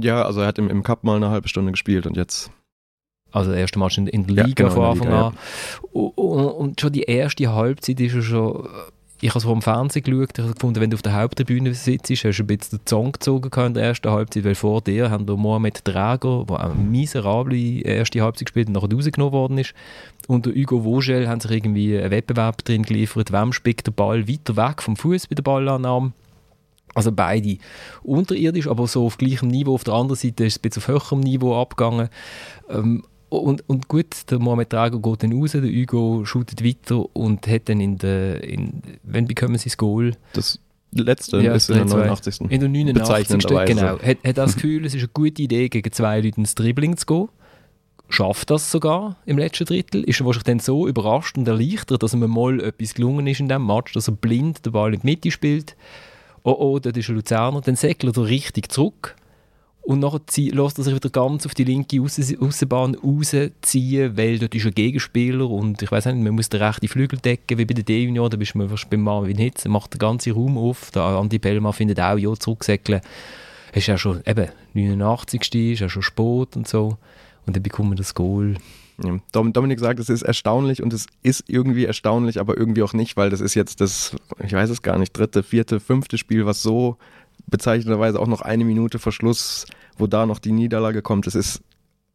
[0.00, 2.50] Ja, also er hat im, im Cup mal eine halbe Stunde gespielt und jetzt
[3.30, 5.34] also der erste Match in, in der Liga ja, genau, von Anfang an.
[5.34, 6.00] Ja.
[6.00, 8.68] Und, und, schon die erste Halbzeit ist er schon
[9.20, 12.10] ich habe es vom Fernsehen geschaut, ich habe gefunden, wenn du auf der Haupttribüne sitzt,
[12.10, 15.26] hast du ein bisschen den Zong gezogen in der ersten Halbzeit, weil vor dir haben
[15.26, 19.74] wir Mohamed Drager, der eine miserable erste Halbzeit gespielt und nachher rausgenommen worden ist,
[20.28, 24.28] und der Hugo Vogel haben sich irgendwie einen Wettbewerb drin geliefert, wem spickt der Ball
[24.28, 26.12] weiter weg vom Fuß bei der Ballannahme.
[26.94, 27.58] Also beide
[28.02, 29.74] unterirdisch, aber so auf gleichem Niveau.
[29.74, 32.08] Auf der anderen Seite ist es ein bisschen auf höherem Niveau abgegangen.
[32.68, 37.46] Ähm, und, und gut, der Mohamed Drago geht dann raus, der Hugo shootet weiter und
[37.46, 40.12] hat dann in der, in, wenn bekommen sie das Goal?
[40.32, 40.58] Das
[40.92, 42.40] letzte ja, ist in der 89.
[42.48, 43.46] In der 89.
[43.66, 43.98] Genau.
[44.00, 47.06] Hat, hat das Gefühl, es ist eine gute Idee, gegen zwei Leute ins Dribbling zu
[47.06, 47.28] gehen.
[48.10, 50.02] Schafft das sogar im letzten Drittel.
[50.04, 53.48] Ist er wahrscheinlich dann so überrascht und erleichtert, dass ihm mal etwas gelungen ist in
[53.48, 55.76] diesem Match, dass er blind den Ball in die Mitte spielt.
[56.42, 57.60] Oh oh, dort ist ein Luzerner.
[57.60, 59.17] Dann segelt er richtig zurück
[59.88, 64.66] und nachher lässt er sich wieder ganz auf die linke Außenbahn rausziehen, weil dort ist
[64.66, 67.84] ein Gegenspieler und ich weiß nicht, man muss den rechten Flügel decken, wie bei der
[67.84, 71.72] D-Union, da bist du beim Marvin Hitz, macht den ganzen Raum auf, der Andi Bellmann
[71.72, 73.00] findet auch, ja, zurücksäckeln,
[73.72, 75.54] ist ja schon, eben, 89.
[75.72, 76.98] ist ja schon Sport und so
[77.46, 78.56] und dann bekommen wir das Goal.
[79.02, 79.18] Ja.
[79.32, 83.30] Dominik sagt, es ist erstaunlich und es ist irgendwie erstaunlich, aber irgendwie auch nicht, weil
[83.30, 86.98] das ist jetzt das, ich weiß es gar nicht, dritte, vierte, fünfte Spiel, was so
[87.46, 89.64] bezeichnenderweise auch noch eine Minute vor Schluss,
[89.98, 91.26] wo da noch die Niederlage kommt.
[91.26, 91.62] Es ist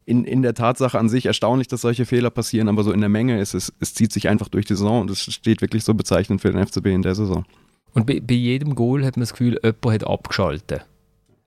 [0.06, 3.08] in, in der Tatsache an sich erstaunlich, dass solche Fehler passieren, aber so in der
[3.08, 5.94] Menge ist es, es zieht sich einfach durch die Saison und es steht wirklich so
[5.94, 7.44] bezeichnend für den FCB in der Saison.
[7.94, 10.86] Und bei, bei jedem Goal hat man das Gefühl, jemand hat abgeschaltet.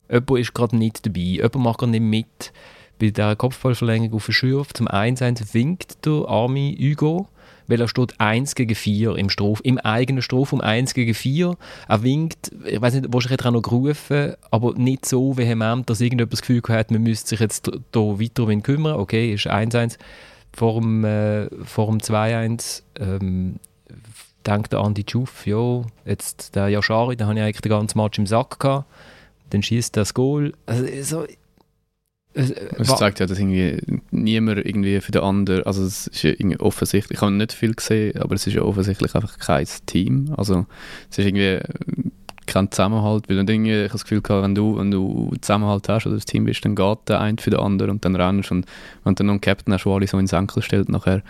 [0.09, 2.53] Jemand ist gerade nicht dabei, jemand macht gerade nicht mit.
[2.99, 7.27] Bei der Kopfballverlängerung auf den Schürf zum 1-1 winkt der Army Hugo
[7.67, 11.55] weil er steht 1 gegen 4 im, Straf, im eigenen Strafraum 1 gegen 4.
[11.87, 16.01] Er winkt, ich weiß nicht, wahrscheinlich hat er noch gerufen, aber nicht so vehement, dass
[16.01, 18.99] irgendjemand das Gefühl hat, man müsste sich jetzt hier weiter um ihn kümmern.
[18.99, 19.97] Okay, ist 1-1.
[20.53, 23.59] Vor dem, äh, vor dem 2-1 ähm,
[24.47, 28.17] denkt der Andi Tschuf, ja, jetzt der Yashari, da habe ich eigentlich den ganzen Match
[28.17, 28.85] im Sack gehabt.
[29.49, 30.53] Dann schießt das Goal.
[30.65, 31.25] Also, so,
[32.37, 33.79] es, es zeigt ja, dass irgendwie
[34.11, 37.73] niemand irgendwie für den anderen, also es ist ja irgendwie offensichtlich, ich habe nicht viel
[37.73, 40.33] gesehen, aber es ist ja offensichtlich einfach kein Team.
[40.37, 40.65] Also
[41.09, 41.59] es ist irgendwie
[42.45, 45.89] kein Zusammenhalt, weil dann irgendwie, ich habe das Gefühl gehabt, wenn du, wenn du Zusammenhalt
[45.89, 48.51] hast oder das Team bist, dann geht der eine für den anderen und dann rennst
[48.51, 48.65] und
[49.03, 51.23] wenn du dann noch einen Captain hast, der alle so ins Enkel stellt, nachher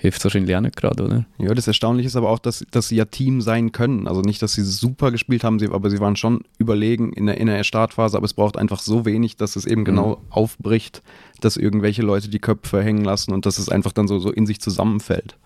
[0.00, 1.26] hilft wahrscheinlich auch nicht gerade, oder?
[1.36, 4.08] Ja, das Erstaunliche ist aber auch, dass, dass sie ja Team sein können.
[4.08, 7.48] Also nicht, dass sie super gespielt haben, aber sie waren schon überlegen in der, in
[7.48, 10.16] der Startphase, aber es braucht einfach so wenig, dass es eben genau mhm.
[10.30, 11.02] aufbricht,
[11.40, 14.46] dass irgendwelche Leute die Köpfe hängen lassen und dass es einfach dann so, so in
[14.46, 15.36] sich zusammenfällt.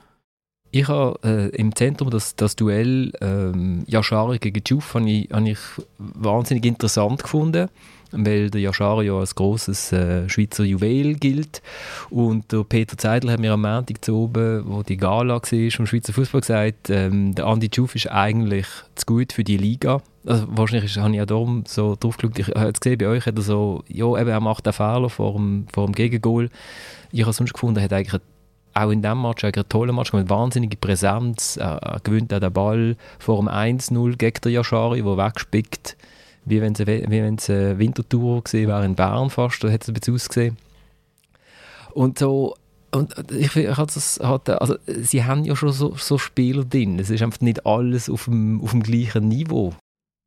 [0.70, 5.44] Ich habe äh, im Zentrum das, das Duell ähm, Yashari gegen Juf habe ich, hab
[5.44, 5.58] ich
[5.98, 7.68] wahnsinnig interessant gefunden
[8.16, 11.62] weil der Yashari ja als grosses äh, Schweizer Juwel gilt.
[12.10, 15.86] Und der Peter Zeidler hat mir am Montag zu oben, wo die Gala war vom
[15.86, 20.00] Schweizer Fußball gesagt, ähm, der Andi Schuf ist eigentlich zu gut für die Liga.
[20.26, 22.38] Also wahrscheinlich habe ich ja darum so drauf geschaut.
[22.38, 25.10] Ich habe jetzt gesehen, bei euch hat er so, ja, eben, er macht den Fehler
[25.10, 26.48] vor dem, vor dem Gegengol.
[27.12, 28.20] Ich habe sonst gefunden, er hat eigentlich
[28.74, 31.56] auch in diesem Match einen tollen Match mit wahnsinnige Präsenz.
[31.56, 35.96] Er gewinnt auch den Ball vor dem 1-0 gegen den Yashari, der wegspickt
[36.44, 40.14] wie wenn es eine Wintertour gesehen wäre in Bern fast, da hätte es ein bisschen
[40.14, 40.56] ausgesehen.
[41.92, 42.54] Und so,
[42.90, 47.22] und ich, ich das, also sie haben ja schon so, so Spieler drin, es ist
[47.22, 49.74] einfach nicht alles auf dem, auf dem gleichen Niveau.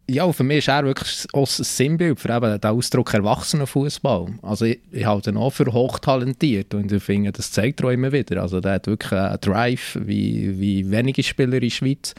[0.10, 4.36] Ja, für mich ist er wirklich ein Sinnbild für eben den Ausdruck Erwachsenenfußball.
[4.41, 7.91] Also ich, ich halte ihn auch für hochtalentiert und ich finde, das zeigt er auch
[7.91, 8.41] immer wieder.
[8.41, 12.15] Also der hat wirklich einen Drive wie, wie wenige Spieler in der Schweiz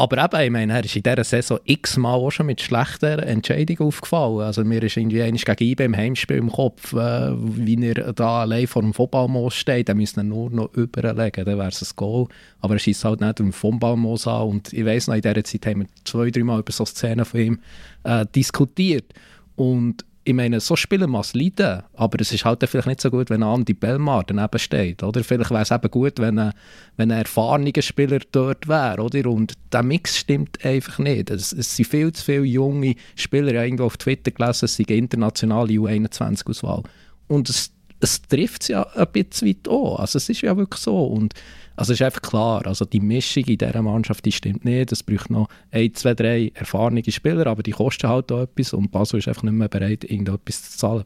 [0.00, 3.80] Aber eben, ich meine, er ist in dieser Saison x-mal auch schon mit schlechter Entscheidungen
[3.80, 4.42] aufgefallen.
[4.42, 8.42] Also mir ist irgendwie einmal gegen IB im Heimspiel im Kopf, äh, wie er da
[8.42, 11.96] allein vor dem Footballmoos steht, dann müsste er nur noch überlegen, dann wäre es ein
[11.96, 12.28] Goal.
[12.60, 15.66] Aber er schießt halt nicht im Footballmoos an und ich weiss noch, in dieser Zeit
[15.66, 17.58] haben wir zwei, dreimal über so Szenen von ihm
[18.04, 19.12] äh, diskutiert.
[19.56, 23.30] Und ich meine, so Spieler muss leiden, aber es ist halt vielleicht nicht so gut,
[23.30, 25.24] wenn ein Andi Belmar daneben steht, oder?
[25.24, 26.52] Vielleicht wäre es eben gut, wenn ein,
[26.98, 29.30] wenn ein erfahrener Spieler dort wäre, oder?
[29.30, 31.30] Und der Mix stimmt einfach nicht.
[31.30, 34.90] Es, es sind viel zu viele junge Spieler, habe irgendwo auf Twitter gelesen, es sind
[34.90, 36.82] internationale U21-Auswahl.
[37.28, 39.96] Und es, es trifft es ja ein bisschen weit an.
[39.96, 41.06] Also es ist ja wirklich so.
[41.06, 41.32] Und
[41.78, 44.90] also es ist einfach klar, also die Mischung in dieser Mannschaft die stimmt nicht.
[44.90, 48.90] Es braucht noch ein, zwei, drei erfahrene Spieler, aber die kosten halt auch etwas und
[48.90, 51.04] Basel ist einfach nicht mehr bereit, irgendetwas zu zahlen.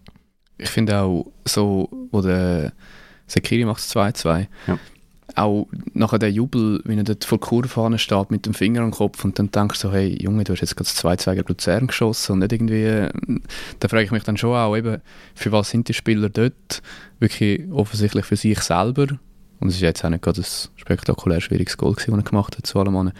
[0.56, 2.72] Ich finde auch so, wo der
[3.26, 4.78] Sekiri macht 2-2, ja.
[5.34, 8.92] auch nachher der Jubel, wenn er dort vor der Kurve steht mit dem Finger am
[8.92, 11.86] Kopf und dann denkst du so, hey Junge, du hast jetzt gerade 2-2 gegen Luzern
[11.88, 13.08] geschossen und nicht irgendwie,
[13.78, 15.02] da frage ich mich dann schon auch eben,
[15.34, 16.80] für was sind die Spieler dort?
[17.18, 19.18] Wirklich offensichtlich für sich selber
[19.62, 20.46] und es ist jetzt auch nicht gerade ein
[20.76, 23.16] spektakulär schwieriges Goal, das er gemacht hat zu allem anderen.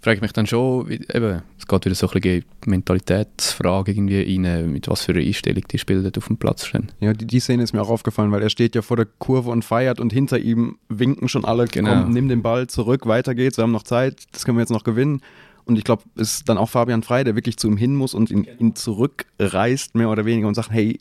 [0.00, 4.22] frage ich mich dann schon, wie, eben, es geht wieder so ein bisschen Mentalitätsfrage irgendwie
[4.22, 6.90] rein, mit was für einer Einstellung die Spieler dort auf dem Platz stehen.
[7.00, 9.50] Ja, die, die Szene ist mir auch aufgefallen, weil er steht ja vor der Kurve
[9.50, 11.90] und feiert und hinter ihm winken schon alle, genau.
[11.90, 14.72] komm, nimm den Ball zurück, weiter geht's, wir haben noch Zeit, das können wir jetzt
[14.72, 15.20] noch gewinnen.
[15.64, 18.14] Und ich glaube, es ist dann auch Fabian Frei, der wirklich zu ihm hin muss
[18.14, 20.98] und ihn, ihn zurückreißt, mehr oder weniger, und sagt, hey,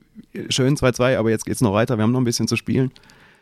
[0.50, 2.92] schön 2-2, aber jetzt geht's noch weiter, wir haben noch ein bisschen zu spielen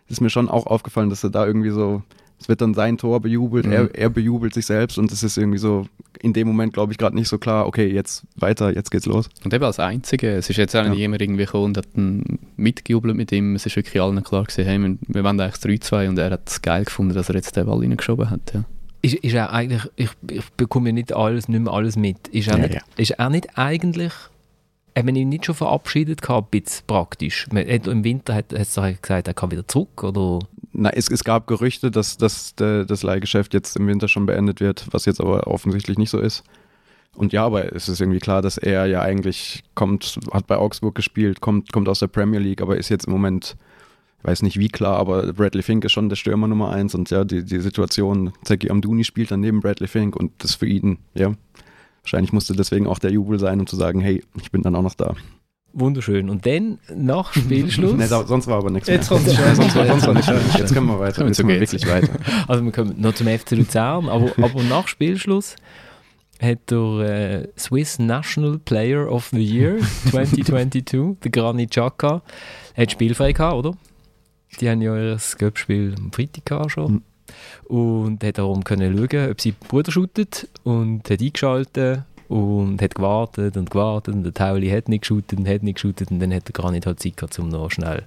[0.10, 2.02] ist mir schon auch aufgefallen, dass er da irgendwie so,
[2.40, 3.72] es wird dann sein Tor bejubelt, mhm.
[3.72, 5.86] er, er bejubelt sich selbst und es ist irgendwie so
[6.22, 9.30] in dem Moment, glaube ich, gerade nicht so klar, okay, jetzt weiter, jetzt geht's los.
[9.44, 11.00] Und eben als Einzige, es ist jetzt auch nicht ja.
[11.00, 11.88] jemand irgendwie gekommen und hat
[12.58, 16.10] mitgejubelt mit ihm, es ist wirklich allen klar gewesen, hey, wir, wir wollen eigentlich 3-2
[16.10, 18.64] und er hat es geil gefunden, dass er jetzt den Ball reingeschoben hat, ja.
[19.02, 22.50] Ist, ist er eigentlich, ich, ich bekomme ja nicht alles, nicht mehr alles mit, ist
[22.50, 22.82] er, ja, nicht, ja.
[22.98, 24.12] Ist er nicht eigentlich
[24.98, 27.48] haben wir ihn nicht schon verabschiedet gehabt, bisschen praktisch?
[27.52, 30.40] Im Winter hat, hat gesagt, er kann wieder zurück, oder?
[30.72, 34.60] Nein, es, es gab Gerüchte, dass, dass der, das Leihgeschäft jetzt im Winter schon beendet
[34.60, 36.44] wird, was jetzt aber offensichtlich nicht so ist.
[37.16, 40.96] Und ja, aber es ist irgendwie klar, dass er ja eigentlich kommt, hat bei Augsburg
[40.96, 43.58] gespielt, kommt, kommt aus der Premier League, aber ist jetzt im Moment,
[44.20, 47.10] ich weiß nicht wie klar, aber Bradley Fink ist schon der Stürmer Nummer eins und
[47.10, 51.00] ja, die, die Situation, Zeki Amduni spielt dann neben Bradley Fink und das für ihn,
[51.14, 51.34] ja,
[52.04, 54.82] Wahrscheinlich musste deswegen auch der Jubel sein, um zu sagen, hey, ich bin dann auch
[54.82, 55.16] noch da.
[55.74, 56.30] Wunderschön.
[56.30, 57.94] Und dann nach Spielschluss.
[57.98, 59.20] nee, sonst war aber nichts Jetzt mehr.
[59.20, 61.26] Jetzt, sonst war, sonst war nicht Jetzt können wir weiter.
[61.26, 62.14] Jetzt können wir wirklich weiter.
[62.48, 65.56] Also wir kommen noch zum FC Luzern, aber, aber nach Spielschluss
[66.42, 69.78] hat der äh, Swiss National Player of the Year
[70.10, 70.86] 2022,
[71.22, 72.24] der Granit Xhaka,
[72.76, 73.74] hat spielfrei gehabt, oder?
[74.60, 77.04] Die haben ja ihr Göppspiel am Freitag schon.
[77.66, 83.58] Und hat darum können schauen, ob sie Bruder shootet und hat eingeschaltet und hat gewartet
[83.58, 86.50] und gewartet und der Tauli hat nicht geshootet und hat nicht geshootet und dann hat
[86.50, 88.04] er gar nicht halt Zeit gehabt, um noch schnell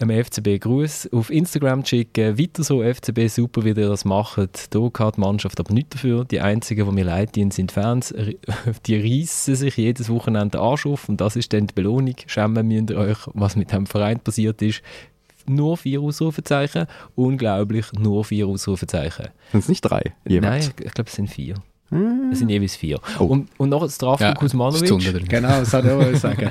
[0.00, 2.38] einem FCB Gruß auf Instagram zu schicken.
[2.38, 4.74] Weiter so, FCB, super, wie ihr das macht.
[4.74, 6.24] Da hat die Mannschaft aber nicht dafür.
[6.24, 8.14] Die einzigen, die mir leid tun, sind Fans.
[8.86, 12.14] Die reissen sich jedes Wochenende Arsch auf und das ist dann die Belohnung.
[12.26, 14.82] Schämen müsst ihr euch, was mit dem Verein passiert ist
[15.48, 16.86] nur vier Ausrufezeichen.
[17.14, 19.28] Unglaublich, nur vier Ausrufezeichen.
[19.52, 20.14] Sind es nicht drei?
[20.26, 20.68] Jeweils?
[20.68, 21.54] Nein, ich glaube, es sind vier.
[22.30, 23.00] Es sind jeweils vier.
[23.18, 23.24] Oh.
[23.24, 25.28] Und, und noch Stravko ja, Kuzmanovic.
[25.28, 26.48] Genau, das soll ich auch sagen.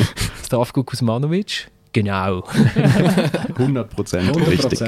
[0.44, 1.68] Stravko Kuzmanovic.
[1.92, 2.44] Genau.
[3.56, 4.82] 100 Prozent richtig.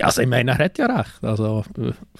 [0.00, 1.22] Also ich meine, er hat ja recht.
[1.22, 1.64] Also,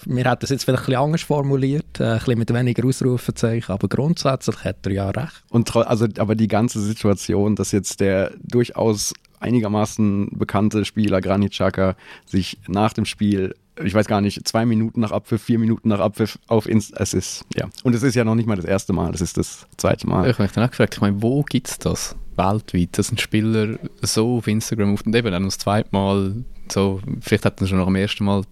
[0.05, 3.71] wir hätten es jetzt vielleicht ein bisschen anders formuliert, äh, ein bisschen mit weniger Ausrufezeichen,
[3.71, 5.43] aber grundsätzlich hat er ja recht.
[5.51, 9.13] Und also, aber die ganze Situation, dass jetzt der durchaus
[9.45, 15.01] einigermaßen bekannte Spieler Granit Xhaka sich nach dem Spiel ich weiß gar nicht, zwei Minuten
[15.01, 17.67] nach Abpfiff, vier Minuten nach Abpfiff auf Inst es ist, ja.
[17.83, 20.29] Und es ist ja noch nicht mal das erste Mal, es ist das zweite Mal.
[20.29, 23.17] Ich habe mich dann auch gefragt, ich meine, wo gibt es das weltweit, dass ein
[23.17, 27.67] Spieler so auf Instagram auf und eben dann das zweite Mal so, vielleicht hat er
[27.67, 28.43] schon nach dem ersten Mal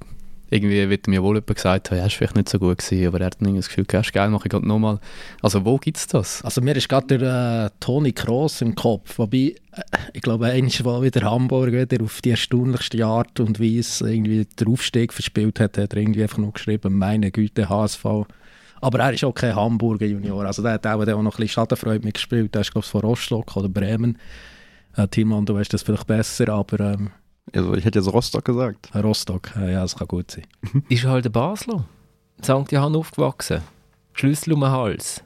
[0.53, 3.19] irgendwie wird mir wohl jemand gesagt haben, ja, ist vielleicht nicht so gut gewesen, aber
[3.19, 4.99] er hat irgendwie das Gefühl, ja, ist geil, mache ich gerade nochmal.
[5.41, 6.43] Also wo gibt es das?
[6.43, 9.55] Also mir ist gerade der äh, Toni Kroos im Kopf, wobei, äh,
[10.13, 14.67] ich glaube, einmal war wieder Hamburg wieder auf die erstaunlichste Art und Weise irgendwie den
[14.67, 18.05] Aufstieg verspielt hat, hat er irgendwie einfach nur geschrieben, meine Güte, HSV.
[18.81, 21.37] Aber er ist auch kein Hamburger Junior, also der hat auch, der auch noch ein
[21.37, 24.19] bisschen Schadenfreude mitgespielt, der ist glaube ich von Rostock oder Bremen.
[24.95, 26.79] Äh, Tilman, du weißt das vielleicht besser, aber...
[26.79, 27.11] Ähm,
[27.51, 28.89] also ich hätte jetzt Rostock gesagt.
[28.95, 30.45] Rostock, ja, das kann gut sein.
[30.89, 31.85] ist halt ein Basler.
[32.41, 32.71] St.
[32.71, 33.61] Johann aufgewachsen.
[34.13, 35.23] Schlüssel um den Hals.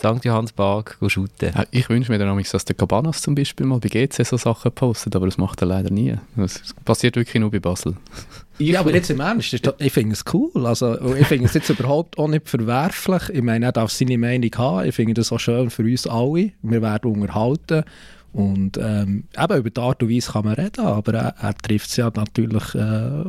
[0.00, 0.24] St.
[0.24, 1.52] Johannspark shooten.
[1.54, 4.38] Ja, ich wünsche mir dann nämlich, dass der Cabanas zum Beispiel mal bei GC so
[4.38, 6.16] Sachen postet, aber das macht er leider nie.
[6.36, 7.96] Das passiert wirklich nur bei Basel.
[8.62, 10.66] Ja, aber jetzt im Ernst, ich finde es cool.
[10.66, 13.30] Also, ich finde es jetzt überhaupt auch nicht verwerflich.
[13.30, 14.86] Ich meine, er darf seine Meinung haben.
[14.86, 16.52] Ich finde das auch schön für uns alle.
[16.60, 17.84] Wir werden unterhalten.
[18.32, 21.90] Und ähm, eben über die Art und Weise kann man reden, aber er, er trifft
[21.90, 23.24] es ja natürlich äh,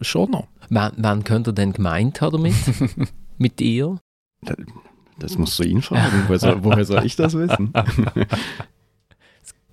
[0.00, 0.48] schon noch.
[0.70, 2.54] Wann, wann könnte er denn gemeint haben damit?
[3.38, 3.98] Mit ihr?
[5.18, 6.24] Das, musst du ihn fragen.
[6.26, 7.72] woher, soll, woher soll ich das wissen?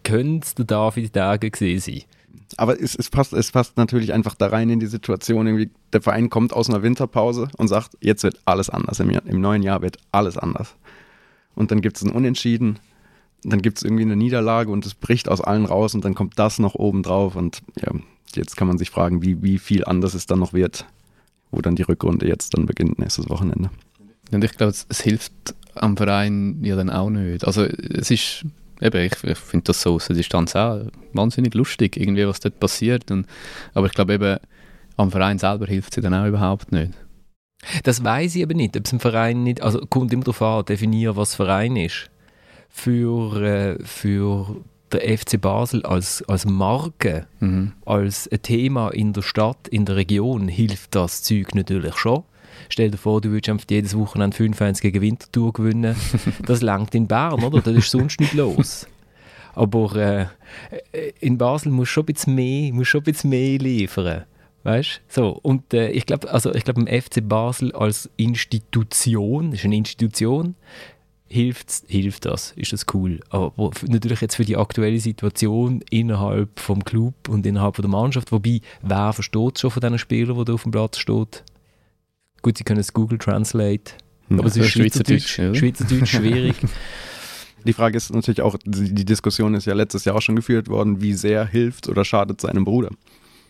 [0.04, 2.02] Könnte der David Dage gesehen sein?
[2.58, 5.48] Aber es, es, passt, es passt natürlich einfach da rein in die Situation.
[5.48, 9.00] Irgendwie der Verein kommt aus einer Winterpause und sagt, jetzt wird alles anders.
[9.00, 10.76] Im, Im neuen Jahr wird alles anders.
[11.56, 12.80] Und dann gibt es ein Unentschieden
[13.46, 16.38] dann gibt es irgendwie eine Niederlage und es bricht aus allen raus und dann kommt
[16.40, 17.92] das noch oben drauf und ja,
[18.36, 20.86] jetzt kann man sich fragen, wie, wie viel anders es dann noch wird,
[21.52, 23.70] wo dann die Rückrunde jetzt dann beginnt, nächstes Wochenende.
[24.32, 25.34] Und ich glaube, es, es, hilft
[25.76, 27.46] am Verein ja dann auch nicht.
[27.46, 28.46] Also es ist,
[28.82, 32.60] eben, ich, ich finde das so aus der Distanz auch wahnsinnig lustig, irgendwie, was dort
[32.60, 33.12] passiert.
[33.12, 33.28] Und,
[33.76, 34.40] aber ich glaube eben,
[34.98, 36.94] am Verein selber hilft sie dann auch überhaupt nicht.
[37.84, 40.66] Das weiß ich aber nicht, ob es ein Verein nicht, also kommt immer darauf an,
[40.66, 42.10] definieren, was Verein ist
[42.76, 44.58] für, äh, für
[44.92, 47.72] der FC Basel als, als Marke, mhm.
[47.86, 52.24] als ein Thema in der Stadt, in der Region, hilft das Zeug natürlich schon.
[52.70, 55.96] Stell dir vor, du würdest einfach jedes Wochenende 5-1 gegen Winterthur gewinnen.
[56.46, 57.62] Das langt in Bern, oder?
[57.62, 58.88] Das ist sonst nicht los.
[59.54, 64.26] Aber äh, in Basel muss schon ein bisschen mehr, muss schon ein bisschen mehr liefern.
[64.64, 69.64] Weißt So, und äh, ich glaube, also ich glaube, im FC Basel als Institution, ist
[69.64, 70.56] eine Institution,
[71.28, 73.20] hilft, hilft das, ist das cool.
[73.30, 78.62] Aber natürlich jetzt für die aktuelle Situation innerhalb vom Club und innerhalb der Mannschaft, wobei,
[78.82, 81.44] wer versteht schon von diesen Spielern, die da auf dem Platz steht?
[82.42, 83.94] Gut, sie können es Google Translate,
[84.30, 86.56] ja, aber es ist Schweizerdeutsch, Schweizerdeutsch, Schweizerdeutsch schwierig.
[87.66, 91.02] Die Frage ist natürlich auch, die Diskussion ist ja letztes Jahr auch schon geführt worden,
[91.02, 92.92] wie sehr hilft oder schadet seinem Bruder.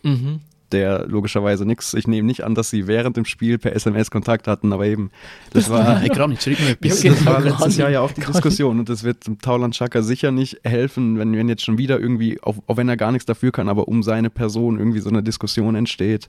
[0.02, 0.40] Mhm
[0.72, 1.94] der logischerweise nichts.
[1.94, 5.10] Ich nehme nicht an, dass sie während dem Spiel per SMS Kontakt hatten, aber eben,
[5.52, 8.78] das war, hey, Kram, schrieb mir das, das war letztes Jahr ja auch die Diskussion
[8.78, 12.56] und das wird Tauland Chaka sicher nicht helfen, wenn, wenn jetzt schon wieder irgendwie, auch,
[12.66, 15.74] auch wenn er gar nichts dafür kann, aber um seine Person irgendwie so eine Diskussion
[15.74, 16.28] entsteht.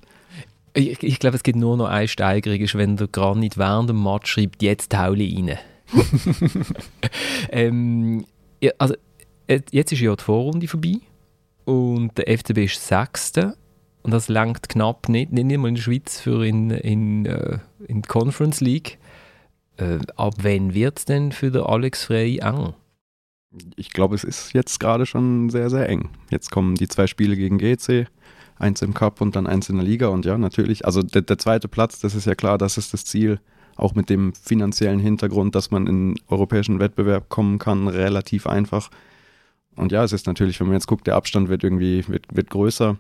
[0.74, 4.04] Ich, ich glaube, es gibt nur noch eine Steigerung, ist, wenn der Granit während dem
[4.04, 5.58] Match schreibt, jetzt haule rein.
[7.50, 8.26] ähm,
[8.62, 8.96] ja, also,
[9.48, 11.00] jetzt ist ja die Vorrunde vorbei
[11.66, 13.56] und der FCB ist Sechster
[14.08, 18.04] und das langt knapp nicht, nicht mal in der Schweiz für in, in, äh, in
[18.04, 19.00] die Conference League.
[19.76, 22.74] Äh, ab wann wird es denn für den Alex Frey eng?
[23.76, 26.08] Ich glaube, es ist jetzt gerade schon sehr, sehr eng.
[26.30, 28.08] Jetzt kommen die zwei Spiele gegen GC,
[28.56, 30.08] eins im Cup und dann eins in der Liga.
[30.08, 33.04] Und ja, natürlich, also der, der zweite Platz, das ist ja klar, das ist das
[33.04, 33.42] Ziel,
[33.76, 38.90] auch mit dem finanziellen Hintergrund, dass man in europäischen Wettbewerb kommen kann, relativ einfach.
[39.76, 42.50] Und ja, es ist natürlich, wenn man jetzt guckt, der Abstand wird irgendwie wird, wird
[42.50, 42.96] größer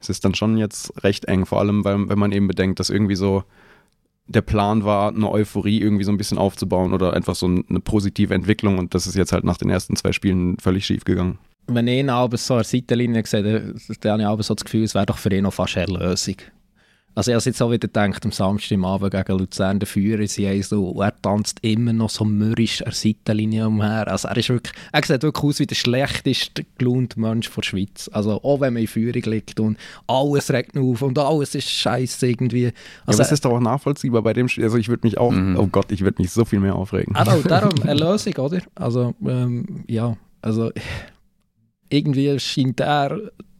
[0.00, 2.90] es ist dann schon jetzt recht eng, vor allem, weil, wenn man eben bedenkt, dass
[2.90, 3.44] irgendwie so
[4.26, 8.34] der Plan war, eine Euphorie irgendwie so ein bisschen aufzubauen oder einfach so eine positive
[8.34, 11.38] Entwicklung und das ist jetzt halt nach den ersten zwei Spielen völlig schief gegangen.
[11.66, 14.84] Wenn ich ihn aber so an der Seitenlinie sehe, dann habe ich so das Gefühl,
[14.84, 16.36] es wäre doch für ihn noch fast eine Lösung.
[17.18, 20.62] Also ich habe jetzt auch wieder gedacht, am Samstagabend gegen Luzern, der Führer, sie haben
[20.62, 24.06] so, er tanzt immer noch so mürrisch an der Seitenlinie umher.
[24.06, 28.08] Also er ist wirklich, er sieht wirklich aus wie der schlechteste gelaunte Mensch der Schweiz.
[28.12, 32.24] Also auch wenn man in Führung liegt und alles regt auf und alles ist scheiße
[32.24, 32.66] irgendwie.
[33.04, 34.62] Also, ja, das ist doch auch nachvollziehbar bei dem Spiel.
[34.62, 35.56] Also ich würde mich auch, mhm.
[35.58, 37.16] oh Gott, ich würde mich so viel mehr aufregen.
[37.16, 38.60] Also darum, eine Lösung, oder?
[38.76, 40.70] Also ähm, ja, also
[41.90, 43.18] irgendwie scheint er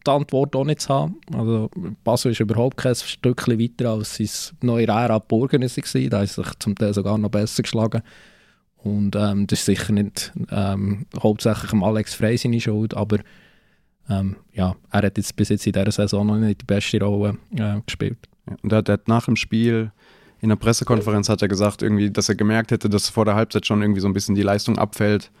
[0.09, 1.17] Antwort auch nicht zu haben.
[1.33, 1.69] Also
[2.03, 5.61] Basel ist überhaupt kein Stückchen weiter als sein neue Ära Burgen.
[5.61, 5.67] Da
[6.23, 8.01] ist sich zum Teil sogar noch besser geschlagen.
[8.77, 13.19] Und ähm, das ist sicher nicht ähm, hauptsächlich Alex Frey seine Schuld, aber
[14.09, 17.37] ähm, ja, er hat jetzt bis jetzt in dieser Saison noch nicht die beste Rolle
[17.55, 18.17] äh, gespielt.
[18.63, 19.91] Und er hat nach dem Spiel
[20.41, 23.65] in der Pressekonferenz hat er gesagt, irgendwie, dass er gemerkt hätte, dass vor der Halbzeit
[23.65, 25.31] schon irgendwie so ein bisschen die Leistung abfällt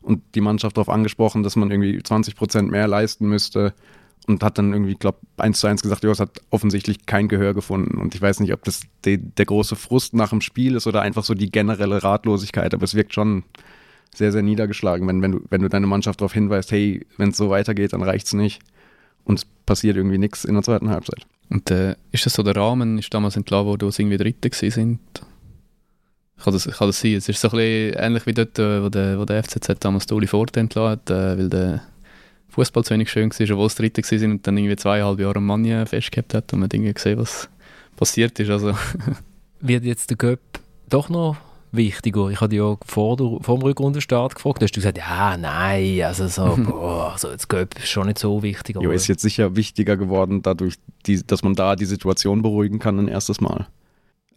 [0.00, 3.74] und die Mannschaft darauf angesprochen, dass man irgendwie 20 Prozent mehr leisten müsste
[4.26, 7.54] und hat dann irgendwie, glaube eins zu eins gesagt, ja, es hat offensichtlich kein Gehör
[7.54, 7.98] gefunden.
[7.98, 11.02] Und ich weiß nicht, ob das de, der große Frust nach dem Spiel ist oder
[11.02, 13.44] einfach so die generelle Ratlosigkeit, aber es wirkt schon
[14.14, 17.36] sehr, sehr niedergeschlagen, wenn, wenn, du, wenn du deine Mannschaft darauf hinweist, hey, wenn es
[17.36, 18.62] so weitergeht, dann reicht es nicht.
[19.24, 21.26] Und es passiert irgendwie nichts in der zweiten Halbzeit.
[21.50, 25.00] Und äh, ist das so der Rahmen, ist damals entlassen, wo du irgendwie Dritte sind?
[26.42, 27.14] Kann das, kann das sein?
[27.14, 30.10] Es ist so ein bisschen ähnlich wie dort, äh, wo der, wo der FCZ damals
[30.12, 31.82] Uli Forte entlassen hat, äh, weil der
[32.54, 35.46] Fußball zu wenig schön war, obwohl es Dritte waren und dann irgendwie zweieinhalb Jahre am
[35.46, 37.48] Manja festgehabt hat und man irgendwie gesehen, was
[37.96, 38.50] passiert ist.
[38.50, 38.74] Also.
[39.60, 40.40] Wird jetzt der Göpp
[40.88, 41.36] doch noch
[41.72, 42.28] wichtiger?
[42.28, 46.02] Ich habe ja vor, der, vor dem Rückrundenstart gefragt, da hast du gesagt, ja, nein,
[46.02, 48.76] also so, boah, also jetzt Göpp ist schon nicht so wichtig.
[48.80, 50.74] Jo, ist jetzt sicher wichtiger geworden, dadurch,
[51.06, 53.66] die, dass man da die Situation beruhigen kann ein erstes Mal.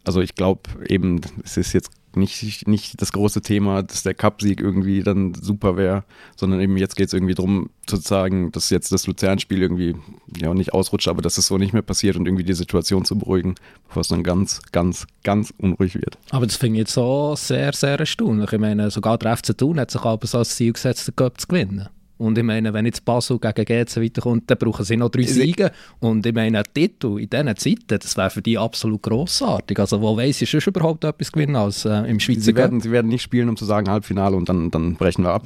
[0.04, 4.60] Also ich glaube eben, es ist jetzt nicht, nicht das große Thema, dass der Cup-Sieg
[4.60, 6.04] irgendwie dann super wäre,
[6.36, 9.96] sondern eben jetzt geht es irgendwie darum zu sagen, dass jetzt das Luzern-Spiel irgendwie
[10.36, 13.16] ja nicht ausrutscht, aber dass es so nicht mehr passiert und irgendwie die Situation zu
[13.18, 13.54] beruhigen,
[13.86, 16.18] bevor es dann ganz, ganz, ganz unruhig wird.
[16.30, 18.52] Aber das finde ich jetzt so sehr, sehr erstaunlich.
[18.52, 21.40] Ich meine, sogar der FC Thun hat sich aber so als Ziel gesetzt, den Cup
[21.40, 21.88] zu gewinnen.
[22.18, 25.70] Und ich meine, wenn jetzt Basel gegen GC weiterkommt, dann brauchen sie noch drei Siege.
[26.00, 29.78] Und ich meine, ein Titel in diesen Zeiten, das wäre für die absolut grossartig.
[29.78, 32.90] Also wo weiss ich schon überhaupt etwas gewinnen als äh, im Schweizer sie werden, sie
[32.90, 35.44] werden nicht spielen, um zu sagen Halbfinale und dann, dann brechen wir ab.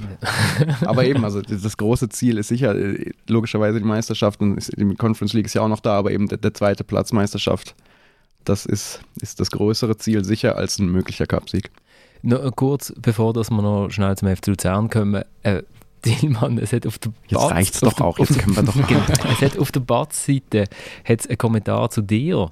[0.81, 5.35] aber eben, also das große Ziel ist sicher äh, logischerweise die Meisterschaft und die Conference
[5.35, 7.75] League ist ja auch noch da, aber eben der, der zweite Platz Meisterschaft,
[8.45, 11.70] das ist, ist das größere Ziel sicher als ein möglicher Cupsieg.
[12.23, 15.62] Noch kurz, bevor dass wir noch schnell zum FC Luzern kommen, äh,
[16.05, 19.03] Dillmann, es hat auf der Jetzt Batz, reicht's doch auch, jetzt können wir doch genau,
[19.31, 20.65] Es hat auf der Batz-Seite
[21.07, 22.51] einen Kommentar zu dir.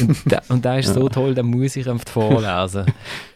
[0.00, 2.86] Und der, und der ist so toll, den muss ich einfach vorlesen.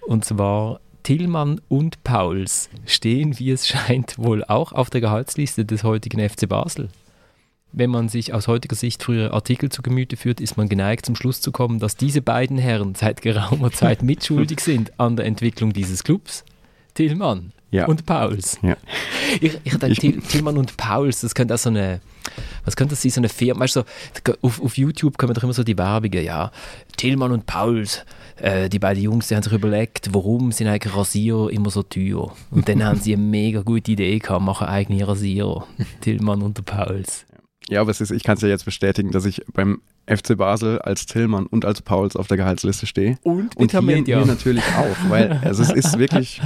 [0.07, 5.85] Und zwar, Tillmann und Pauls stehen, wie es scheint, wohl auch auf der Gehaltsliste des
[5.85, 6.89] heutigen FC Basel.
[7.73, 11.15] Wenn man sich aus heutiger Sicht frühere Artikel zu Gemüte führt, ist man geneigt zum
[11.15, 15.73] Schluss zu kommen, dass diese beiden Herren seit geraumer Zeit mitschuldig sind an der Entwicklung
[15.73, 16.45] dieses Clubs.
[16.95, 17.87] Tillmann, ja.
[17.87, 18.59] und Pauls.
[18.63, 18.77] Ja.
[19.41, 22.01] Ich, ich denke, Tillmann und Pauls, das könnte auch so eine,
[22.65, 23.85] was könnte das sein, so eine Firma, weißt du,
[24.27, 26.51] so, auf, auf YouTube kommen doch immer so die Werbungen, ja,
[26.97, 28.05] Tillmann und Pauls,
[28.37, 32.33] äh, die beiden Jungs, die haben sich überlegt, warum sind eigentlich Rasierer immer so teuer?
[32.51, 35.67] Und dann haben sie eine mega gute Idee gehabt, machen eigene Rasierer,
[36.01, 37.27] Tillmann und Pauls.
[37.69, 40.81] Ja, aber es ist, ich kann es ja jetzt bestätigen, dass ich beim FC Basel
[40.81, 43.19] als Tillmann und als Pauls auf der Gehaltsliste stehe.
[43.23, 46.41] Und, und hier, hier natürlich auch, weil also es ist wirklich,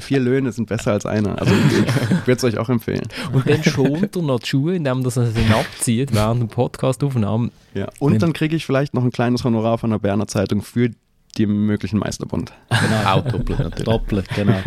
[0.00, 1.38] vier Löhne sind besser als einer.
[1.40, 3.06] Also ich, ich würde es euch auch empfehlen.
[3.32, 7.52] Und dann schont er noch die Schuhe, indem er sie abzieht während dem Podcast-Aufnahmen.
[7.74, 10.90] Ja, und dann kriege ich vielleicht noch ein kleines Honorar von der Berner Zeitung für
[11.38, 12.52] den möglichen Meisterbund.
[12.68, 13.84] Genau, auch doppelt natürlich.
[13.84, 14.58] Doppelt, genau.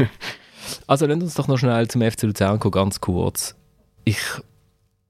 [0.85, 3.55] Also lasst uns doch noch schnell zum FC Luzern kommen, ganz kurz.
[4.03, 4.19] Ich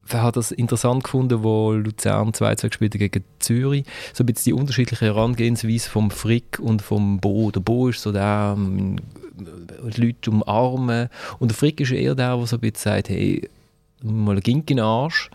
[0.08, 3.86] wer hat das interessant gefunden, wo Luzern 2-2 gespielt gegen Zürich.
[4.14, 7.51] So ein bisschen die unterschiedliche Herangehensweise vom Frick und vom Bo.
[7.51, 8.97] Der Bo ist so der, ähm,
[9.97, 11.10] Leute umarmen.
[11.39, 13.49] Und der Frick ist eher der, der so ein bisschen sagt, hey,
[14.01, 15.30] mal ging in den Arsch.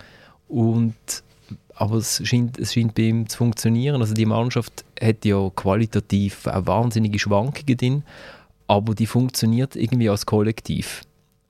[0.49, 0.95] Und,
[1.75, 4.01] aber es scheint, es scheint bei ihm zu funktionieren.
[4.01, 8.03] Also die Mannschaft hat ja qualitativ auch wahnsinnige Schwankungen drin,
[8.67, 11.03] aber die funktioniert irgendwie als Kollektiv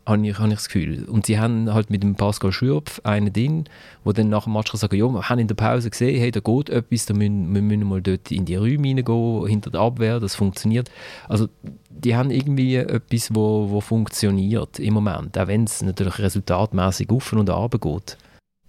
[0.07, 1.05] habe ich, habe ich das Gefühl.
[1.05, 3.65] Und sie haben halt mit dem Pascal Schürpf einen drin,
[4.05, 6.41] der dann nach dem Match sagen ja, wir haben in der Pause gesehen, hey, da
[6.41, 10.21] geht etwas, da müssen, wir müssen mal dort in die Räume reingehen, hinter der Abwehr,
[10.21, 10.91] das funktioniert.
[11.29, 11.49] Also
[11.89, 17.33] die haben irgendwie etwas, wo, wo funktioniert im Moment, auch wenn es natürlich resultatmäßig auf
[17.33, 18.19] und ab geht.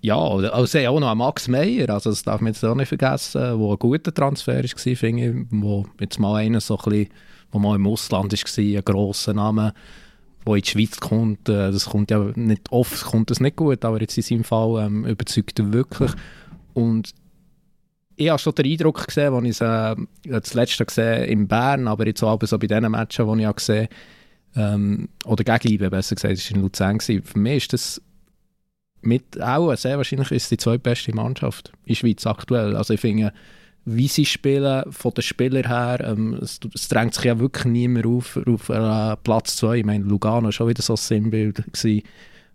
[0.02, 3.58] Ja, also sie auch noch Max Meyer, also das darf man jetzt auch nicht vergessen,
[3.58, 7.10] wo ein guter Transfer war, finde ich, wo jetzt mal einer so ein bisschen,
[7.52, 9.74] wo mal im Ausland war, ein grosser Name,
[10.46, 13.84] wo in die Schweiz kommt, äh, das kommt ja nicht oft, kommt das nicht gut,
[13.86, 16.12] aber jetzt in seinem Fall ähm, überzeugt er wirklich.
[16.74, 17.14] Und
[18.16, 21.88] ich habe schon den Eindruck gesehen, als ich es äh, das letzte gesehen in Bern,
[21.88, 23.88] aber jetzt auch so bei diesen Matchen, die ich auch gesehen
[24.56, 26.98] ähm, oder gegen IBE, besser gesagt, das war in Luzern.
[26.98, 27.24] Gewesen.
[27.24, 28.02] Für mich ist das
[29.02, 32.76] mit auch sehr wahrscheinlich ist die zweitbeste Mannschaft in der Schweiz aktuell.
[32.76, 33.34] Also ich finde,
[33.86, 36.00] wie sie spielen, von den Spielern her.
[36.06, 39.78] Ähm, es, es, drängt sich ja wirklich niemand auf, auf äh, Platz 2.
[39.78, 42.04] Ich meine, Lugano war schon wieder so ein Sinnbild, gewesen,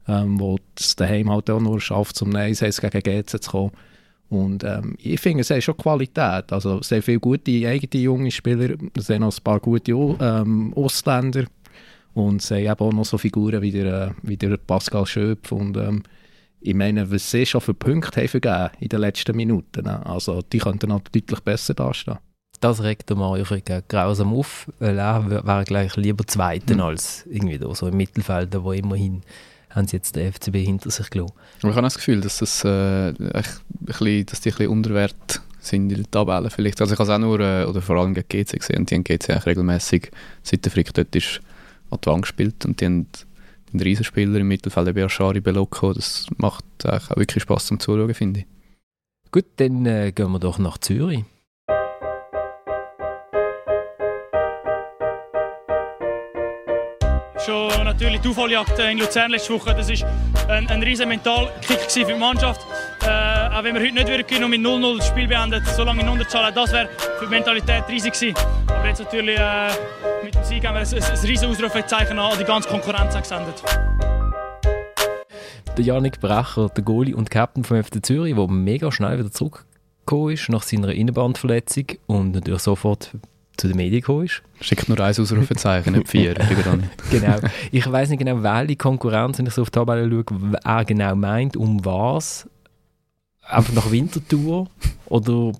[0.07, 3.72] ähm, wo es daheim halt auch nur schafft, zum 1 gegen GC zu kommen.
[4.31, 6.53] Und ähm, ich finde, es hat schon Qualität.
[6.53, 11.45] Also sehr viele gute eigene junge Spieler, es sind noch ein paar gute ähm, Ausländer
[12.14, 15.76] und es haben auch noch so Figuren wie der, äh, wie der Pascal Schöpf und
[15.76, 16.03] ähm,
[16.61, 19.84] ich meine, was sie schon für Punkte haben vergeben in den letzten Minuten.
[19.84, 20.04] Ne?
[20.04, 22.18] Also die könnten noch deutlich besser dastehen.
[22.61, 23.11] Das regt
[23.44, 26.80] Frick grausam auf, weil er wäre gleich lieber Zweiter mhm.
[26.80, 29.22] als irgendwie da, so im Mittelfeld, wo immerhin
[29.70, 31.34] haben sie jetzt den FCB hinter sich gelassen.
[31.62, 33.44] Aber ich habe das Gefühl, dass, das, äh, ein
[33.80, 35.09] bisschen, dass die ein bisschen unter
[35.61, 36.80] sind in der Tabelle vielleicht.
[36.80, 38.94] Also ich habe es auch nur, äh, oder vor allem gegen GC gesehen und die
[38.94, 40.11] haben GC auch regelmäßig,
[40.42, 41.40] seit der Frick dort ist,
[41.90, 43.06] an die Wand gespielt und die haben
[43.72, 48.40] den Riesenspieler im Mittelfeld, der Ashari Belocco, das macht auch wirklich Spaß zum Zuschauen, finde
[48.40, 48.46] ich.
[49.30, 51.24] Gut, dann äh, gehen wir doch nach Zürich.
[57.44, 62.04] Schon natürlich die Aufholjagd in Luzern letzte Woche, das war ein, ein riesen Mentalkick für
[62.04, 62.60] die Mannschaft.
[63.02, 66.02] Äh, Auch wenn wir heute nicht gewinnen und mit 0-0 das Spiel beendet, so lange
[66.02, 66.88] in Unterzahl, das wäre
[67.18, 68.36] für die Mentalität riesig gewesen.
[68.68, 69.70] Aber jetzt natürlich äh,
[70.22, 73.61] mit dem Sieg haben wir ein, ein, ein riesiges Ausrufezeichen an die ganze Konkurrenz gesendet.
[75.76, 80.34] Der Janik Brecher, der Goalie und Captain vom FC Zürich, der mega schnell wieder zurückgekommen
[80.34, 83.11] ist nach seiner Innenbandverletzung und natürlich sofort
[83.56, 84.40] zu den Medien gekommen ist.
[84.61, 86.34] Schickt nur ein Ausrufezeichen, nicht vier.
[87.11, 87.38] genau.
[87.72, 91.16] Ich weiß nicht genau, welche Konkurrenz, wenn ich so auf die Tabelle schaue, er genau
[91.16, 92.46] meint, um was.
[93.49, 94.68] Einfach nach Wintertour
[95.07, 95.53] oder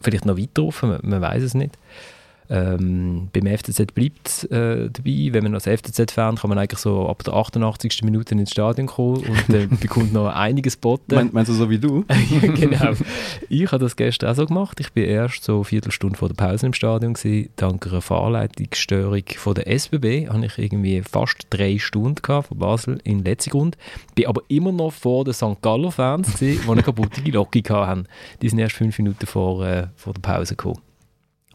[0.00, 1.76] vielleicht noch weiter offen, man, man weiß es nicht.
[2.50, 5.28] Ähm, beim FCZ bleibt es äh, dabei.
[5.32, 8.02] Wenn man als FCZ-Fan kann man eigentlich so ab der 88.
[8.04, 11.14] Minute ins Stadion kommen und äh, bekommt noch einiges boten.
[11.14, 12.04] Mein, meinst du so wie du?
[12.40, 12.92] genau.
[13.50, 14.78] Ich habe das gestern auch so gemacht.
[14.80, 17.50] Ich bin erst so eine Viertelstunde vor der Pause im Stadion gewesen.
[17.56, 22.98] Dank einer Fahrleitungsstörung von der SBB habe ich irgendwie fast drei Stunden gehabt von Basel
[23.04, 23.76] in Letzigrund.
[24.14, 25.60] Bin aber immer noch vor den St.
[25.62, 28.06] Galler Fans gewesen, die eine kaputte Locke hatten.
[28.42, 30.80] Die sind erst fünf Minuten vor, äh, vor der Pause gekommen.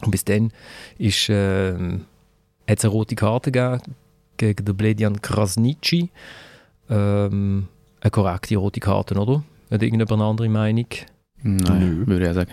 [0.04, 0.52] Und bis dann
[0.98, 3.94] ist, äh, hat es eine rote Karte gegeben
[4.36, 6.10] gegen den Bledian Krasnitschi.
[6.90, 7.68] Ähm,
[8.00, 9.42] eine korrekte rote Karte, oder?
[9.70, 10.86] Hat irgendjemand eine andere Meinung?
[11.42, 12.52] Nein, würde ich sagen.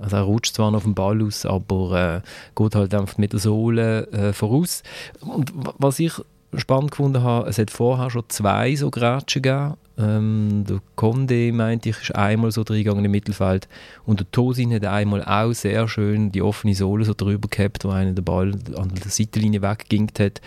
[0.00, 3.32] Also er rutscht zwar noch auf den Ball aus, aber äh, geht halt einfach mit
[3.32, 4.82] der Sohle äh, voraus.
[5.20, 6.12] Und was ich
[6.54, 9.74] spannend gefunden habe, es hat vorher schon zwei so Grätschen gegeben.
[9.98, 13.68] Ähm, der Conde, meinte ich, ist einmal so reingegangen im Mittelfeld
[14.06, 17.90] und der Tosin hat einmal auch sehr schön die offene Sohle so drüber gehabt, wo
[17.90, 20.40] einer den Ball an der Seitenlinie weggegingt hat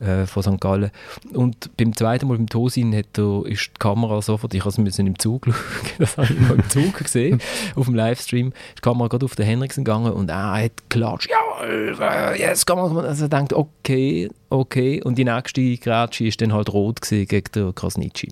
[0.00, 0.60] äh, von St.
[0.60, 0.90] Gallen.
[1.32, 4.98] Und beim zweiten Mal beim Tosin hat er, ist die Kamera sofort, ich habe es
[4.98, 5.54] im Zug schauen,
[5.98, 7.40] das habe ich mal im Zug gesehen,
[7.76, 11.30] auf dem Livestream, ist die Kamera gerade auf den Henriksen gegangen und er hat geklatscht,
[11.30, 16.52] ja, jetzt kann man, also er denkt, okay, okay, und die nächste Grätsche ist dann
[16.52, 18.28] halt rot gewesen gegen den Krasnitschi.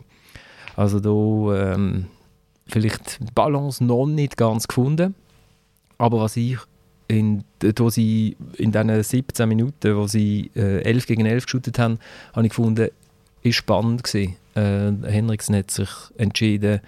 [0.77, 2.07] Also da ähm,
[2.67, 5.15] vielleicht die Balance noch nicht ganz gefunden,
[5.99, 6.59] aber was ich
[7.09, 7.45] in,
[7.79, 11.99] wo sie in diesen 17 Minuten, wo sie äh, 11 gegen 11 geschaut haben,
[12.35, 12.91] habe ich gefunden,
[13.43, 14.37] ist spannend gewesen.
[14.55, 16.81] Äh, Henriksen hat sich entschieden,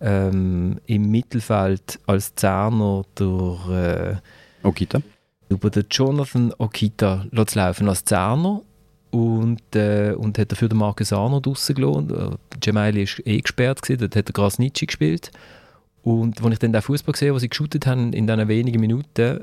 [0.00, 4.16] ähm, im Mittelfeld als Zehner durch äh,
[4.62, 5.02] Okita.
[5.50, 8.62] über den Jonathan Okita zu laufen als Zehner
[9.10, 12.38] und, äh, und hat dafür den Marcus Arno draussen gelassen.
[12.60, 15.30] Gemaili war eh gesperrt, gewesen, dort hat der Grasnitschi gespielt.
[16.02, 19.20] Und als ich dann den Fußball gesehen was sie geshootet haben in diesen wenigen Minuten,
[19.20, 19.40] äh,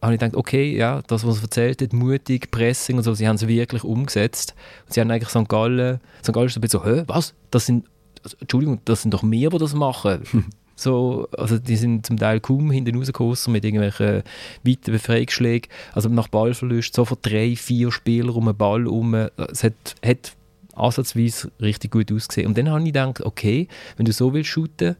[0.00, 3.26] habe ich gedacht, okay, ja, das, was er erzählt hat, mutig, Pressing und so, sie
[3.26, 4.54] haben es wirklich umgesetzt.
[4.86, 5.48] Und sie haben eigentlich St.
[5.48, 6.32] Gallen, St.
[6.32, 7.34] Gallen ist ein bisschen so, hä, was?
[7.50, 7.86] Das sind,
[8.22, 10.22] also, Entschuldigung, das sind doch mehr, die das machen.
[10.78, 14.22] so, also die sind zum Teil kaum hinten rausgekommen mit irgendwelchen
[14.64, 15.70] weiten Befreiungsschlägen.
[15.92, 19.14] Also nach Ballverlust sofort drei, vier Spieler um den Ball herum.
[19.36, 20.32] Es hat, hat
[20.74, 22.46] ansatzweise richtig gut ausgesehen.
[22.46, 24.96] Und dann habe ich gedacht, okay, wenn du so willst shooten,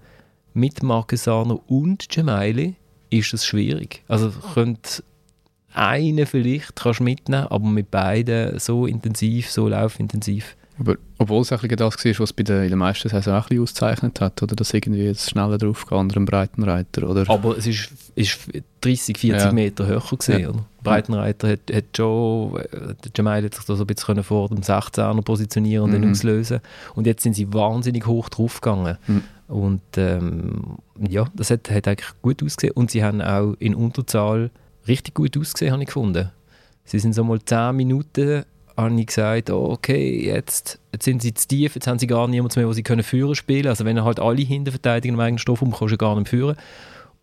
[0.54, 2.74] mit Marquesano und Gemaili
[3.10, 4.02] ist es schwierig.
[4.08, 5.04] Also könnt
[5.72, 10.56] einen vielleicht kannst mitnehmen, aber mit beiden so intensiv, so laufintensiv.
[10.78, 13.48] Aber obwohl es eigentlich das war, was bei der, in der meisten Saison auch ein
[13.48, 17.28] bisschen auszeichnet hat, oder dass irgendwie jetzt schneller drauf geht, andere Breitenreiter, oder?
[17.28, 18.38] Aber es ist, ist
[18.80, 19.52] 30, 40 ja.
[19.52, 20.48] Meter höher gesehen, ja.
[20.50, 20.64] oder?
[20.82, 25.20] Breitenreiter hat, hat schon, äh, Jamal hat sich da so ein bisschen vor dem 16er
[25.22, 26.02] positionieren und mhm.
[26.02, 26.60] dann auslösen.
[26.94, 28.96] Und jetzt sind sie wahnsinnig hoch drauf gegangen.
[29.06, 29.22] Mhm.
[29.48, 30.76] Und ähm,
[31.08, 32.74] ja, das hat, hat eigentlich gut ausgesehen.
[32.74, 34.50] Und sie haben auch in Unterzahl
[34.86, 36.30] richtig gut ausgesehen, habe ich gefunden.
[36.84, 38.44] Sie sind so mal 10 Minuten,
[38.78, 42.28] habe ich gesagt, oh, okay, jetzt, jetzt sind sie zu tief, jetzt haben sie gar
[42.28, 43.66] niemanden mehr, wo sie können führen spielen.
[43.66, 46.56] Also wenn halt alle hinten verteidigen im eigenen Stoff, kannst du gar nicht führen.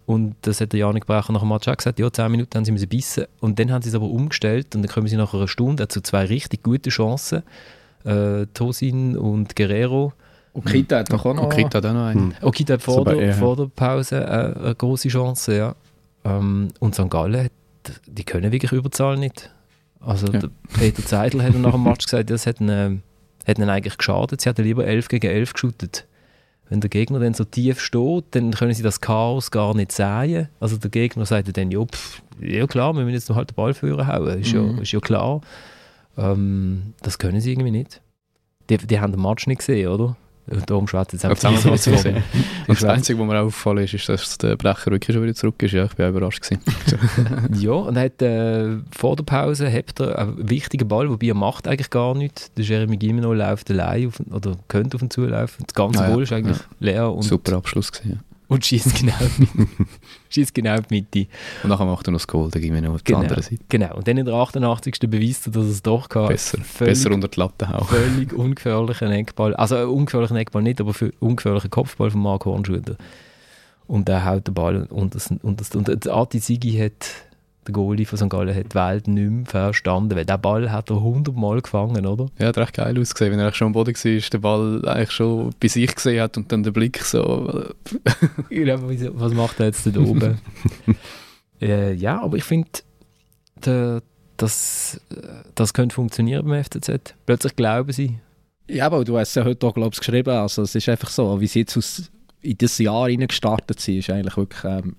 [0.06, 2.66] Und das hat der Janik Brecher nach dem Match auch gesagt, ja, 10 Minuten haben
[2.66, 3.26] sie müssen bissen.
[3.40, 6.02] Und dann haben sie es aber umgestellt und dann kommen sie nach einer Stunde zu
[6.02, 7.42] zwei richtig guten Chancen.
[8.04, 10.14] Äh, Tosin und Guerrero
[10.54, 11.44] Okita hat doch auch noch...
[11.44, 12.36] Okita hat auch noch einen.
[12.40, 12.48] Hm.
[12.48, 15.76] Okita hat vor, der, vor der Pause äh, eine große Chance, ja.
[16.24, 17.10] Ähm, und St.
[17.10, 17.52] Gallen, hat,
[18.06, 19.52] die können wirklich Überzahl nicht.
[20.00, 20.42] Also ja.
[20.74, 23.02] Peter Zeidler hat nach dem Match gesagt, das hat ihnen,
[23.48, 24.42] hat ihnen eigentlich geschadet.
[24.42, 26.06] Sie hätten lieber 11 gegen 11 geschootet.
[26.70, 30.50] Wenn der Gegner dann so tief steht, dann können sie das Chaos gar nicht sehen.
[30.60, 33.56] Also der Gegner sagt dann, ja, pff, ja klar, wir müssen jetzt noch halt den
[33.56, 34.78] Ball führen hauen, ist, mhm.
[34.78, 35.42] ja, ist ja klar.
[36.18, 38.02] Ähm, das können sie irgendwie nicht.
[38.70, 40.18] Die, die haben den Match nicht gesehen, oder?
[40.68, 42.24] Darum schwätzt jetzt einfach so Und
[42.68, 45.72] das Einzige, was mir aufgefallen ist, ist, dass der Brecher wirklich schon wieder zurück ist.
[45.72, 46.46] Ja, ich bin auch überrascht
[47.60, 51.34] ja, und er hat äh, vor der Pause hat er einen wichtigen Ball, wobei er
[51.34, 52.52] macht eigentlich gar nichts.
[52.54, 55.66] Der Jeremy Gimeno läuft allein auf, oder könnte auf ihn zulaufen.
[55.66, 56.66] Das ganze ah, ja, ist eigentlich ja.
[56.80, 57.12] leer.
[57.12, 59.14] Und Super Abschluss gewesen, ja und schießt genau,
[60.36, 61.30] schießt genau die Mitte.
[61.64, 63.42] Und nachher macht er noch das Goal, dann gehen wir noch auf genau, die andere
[63.42, 63.64] Seite.
[63.70, 65.00] Genau, und dann in der 88.
[65.10, 66.28] beweist er, dass er es doch kann.
[66.28, 67.88] Besser, völlig, besser unter die Latte auch.
[67.90, 72.96] Völlig ungefährlichen Eckball, also ungefährlichen Eckball nicht, aber für ungefährlichen Kopfball von Marco Hornschulter.
[73.88, 77.08] Und er haut den Ball und, das, und, das, und der Ati Sigi hat,
[77.68, 78.30] der Goalie von St.
[78.30, 82.28] Gallen, hat die Welt nicht mehr verstanden, weil der Ball hat er hundertmal gefangen, oder?
[82.38, 85.52] Ja, hat recht geil ausgesehen, wenn er schon am Boden war, den Ball eigentlich schon
[85.60, 87.72] bei sich gesehen hat und dann der Blick so...
[88.50, 90.40] Was macht er jetzt da oben?
[91.62, 92.70] äh, ja, aber ich finde,
[94.38, 95.00] das,
[95.56, 97.16] das könnte funktionieren beim FCZ.
[97.26, 98.20] Plötzlich glauben sie.
[98.70, 100.32] Ja, aber du hast es ja heute auch, glaube ich, geschrieben.
[100.32, 102.12] Also es ist einfach so, wie sie jetzt aus,
[102.42, 104.96] in das Jahr gestartet sind, ist eigentlich wirklich ähm,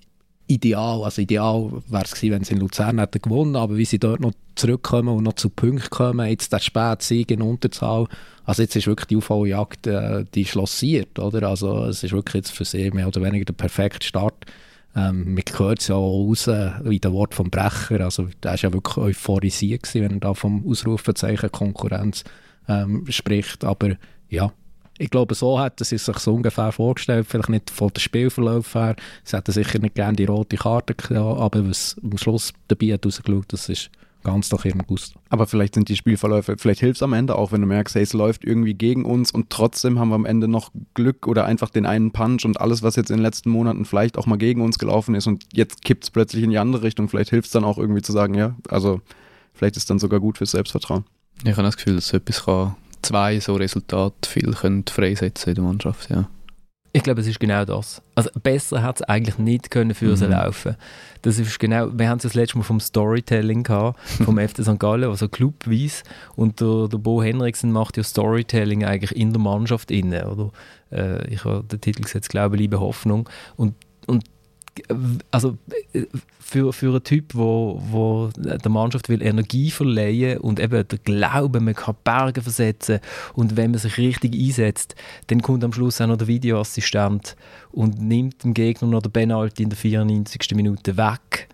[0.47, 1.03] ideal.
[1.03, 4.19] Also ideal wäre es gewesen, wenn sie in Luzern hätten gewonnen, aber wie sie dort
[4.19, 8.07] noch zurückkommen und noch zu Punkten kommen, jetzt der Spätsieg in Unterzahl,
[8.45, 11.49] also jetzt ist wirklich die UV-Jagd, äh, die schlossiert, oder?
[11.49, 14.45] Also es ist wirklich jetzt für sie mehr oder weniger der perfekte Start.
[14.95, 18.57] Ähm, man hört es ja auch raus in den Worten vom Brecher, also der war
[18.57, 22.23] ja wirklich euphorisiert gewesen, wenn er da vom Ausrufezeichen Konkurrenz
[22.67, 23.97] ähm, spricht, aber
[24.29, 24.51] ja,
[24.97, 28.95] ich glaube, so hätte sie sich so ungefähr vorgestellt, vielleicht nicht von der Spielverlauf her,
[29.23, 33.05] sie hätten sicher nicht gerne die rote Karte gehabt, aber was am Schluss dabei hat
[33.05, 33.91] rausgeschaut, das ist
[34.23, 35.19] ganz nach ihrem Gusto.
[35.29, 38.03] Aber vielleicht sind die Spielverläufe, vielleicht hilft es am Ende auch, wenn du merkst, hey,
[38.03, 41.69] es läuft irgendwie gegen uns und trotzdem haben wir am Ende noch Glück oder einfach
[41.69, 44.61] den einen Punch und alles, was jetzt in den letzten Monaten vielleicht auch mal gegen
[44.61, 47.07] uns gelaufen ist und jetzt kippt es plötzlich in die andere Richtung.
[47.07, 49.01] Vielleicht hilft es dann auch irgendwie zu sagen, ja, also
[49.53, 51.05] vielleicht ist es dann sogar gut fürs Selbstvertrauen.
[51.43, 52.75] Ich habe das Gefühl, dass so etwas kann
[53.07, 56.29] zwei so Resultate viel können freisetzen in der Mannschaft, ja.
[56.93, 58.01] Ich glaube, es ist genau das.
[58.15, 60.15] Also besser hat es eigentlich nicht können für mhm.
[60.15, 60.77] sie laufen.
[61.21, 64.79] Das ist genau, wir haben es das letzte Mal vom Storytelling gehabt, vom FC St.
[64.79, 66.03] Gallen, also clubweise.
[66.35, 70.51] Und der, der Bo Henriksen macht ja Storytelling eigentlich in der Mannschaft inne, oder?
[70.91, 73.29] Äh, ich habe den Titel gesetzt, Glaube, Liebe, Hoffnung.
[73.57, 73.75] Und,
[74.07, 74.23] und
[75.31, 75.57] also
[76.39, 81.59] für, für einen Typ, wo, wo der Mannschaft will Energie verleihen und eben der Glaube,
[81.59, 82.99] man kann Berge versetzen
[83.33, 84.95] und wenn man sich richtig einsetzt,
[85.27, 87.35] dann kommt am Schluss auch noch der Videoassistent
[87.71, 90.55] und nimmt dem Gegner noch den Penalty in der 94.
[90.55, 91.49] Minute weg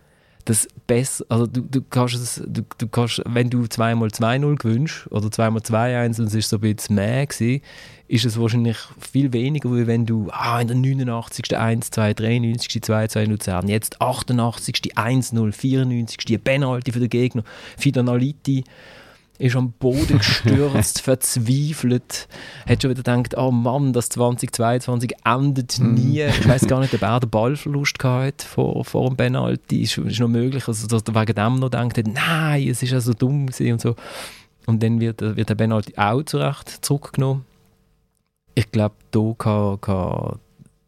[0.45, 5.07] das besser, also du, du kannst es, du, du kannst, wenn du zweimal 2-0 gewünscht
[5.09, 7.61] oder zweimal 2-1 und es ist so ein bisschen mehr gewesen,
[8.14, 11.57] ist es wahrscheinlich viel weniger, wie wenn du ah, in der 89.
[11.57, 12.84] 1, 2, 93.
[12.84, 14.95] 2, 2 Luzern, jetzt 88.
[14.95, 16.39] 1, 0, 94.
[16.43, 17.43] Penalty für den Gegner,
[17.76, 18.66] Fidanaliti
[19.39, 22.28] ist am Boden gestürzt, verzweifelt,
[22.70, 25.95] hat schon wieder gedacht, oh Mann, das 2022 endet mhm.
[25.95, 26.22] nie.
[26.22, 29.82] ich weiß gar nicht, ob er den Ballverlust hatte vor, vor dem Penalty.
[29.82, 33.01] Ist, ist noch möglich, also, dass er wegen dem noch denkt, nein, es ist ja
[33.01, 33.95] so dumm und so.
[34.68, 37.43] Und dann wird, wird der Penalty auch zurecht zurückgenommen.
[38.56, 40.39] Ich glaube, da kann, kann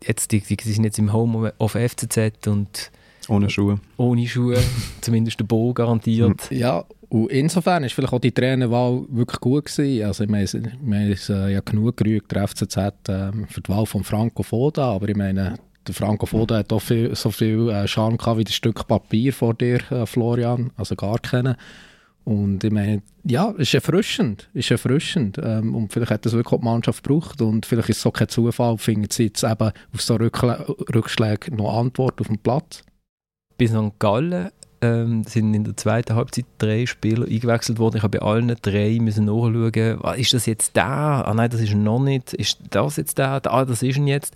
[0.04, 2.92] jetzt, die, die, sind jetzt im Home auf FCZ und
[3.28, 3.80] ohne Schuhe.
[3.98, 4.58] Ohne Schuhe,
[5.02, 6.52] zumindest der Bo garantiert.
[6.52, 10.06] Ja, und insofern ist vielleicht auch die Trainerwahl wirklich gut gewesen.
[10.06, 13.70] Also ich meine, wir haben es äh, ja genug gerügt, der FCZ, äh, für die
[13.70, 15.56] Wahl von Franco Foda, aber ich meine,
[15.88, 19.34] der Franco Foda hat auch viel, so viel äh, Charme gehabt wie das Stück Papier
[19.34, 21.56] vor dir, äh, Florian, also gar keinen.
[22.26, 25.40] Und ich meine, ja, es ist erfrischend, ist erfrischend.
[25.42, 28.12] Ähm, und vielleicht hat das wirklich auch die Mannschaft gebraucht und vielleicht ist es so
[28.12, 32.84] kein Zufall, findet sie jetzt eben auf so Rückschläge, Rückschläge noch Antwort auf dem Platz.
[33.60, 34.00] Bei St.
[34.00, 34.50] Gallen
[34.82, 37.98] ähm, sind in der zweiten Halbzeit drei Spieler eingewechselt worden.
[37.98, 40.86] Ich habe bei allen drei müssen nachschauen, ah, ist das jetzt der?
[40.86, 42.34] Ah nein, das ist noch nicht.
[42.34, 43.42] Ist das jetzt der?
[43.46, 44.36] Ah, das ist ihn jetzt.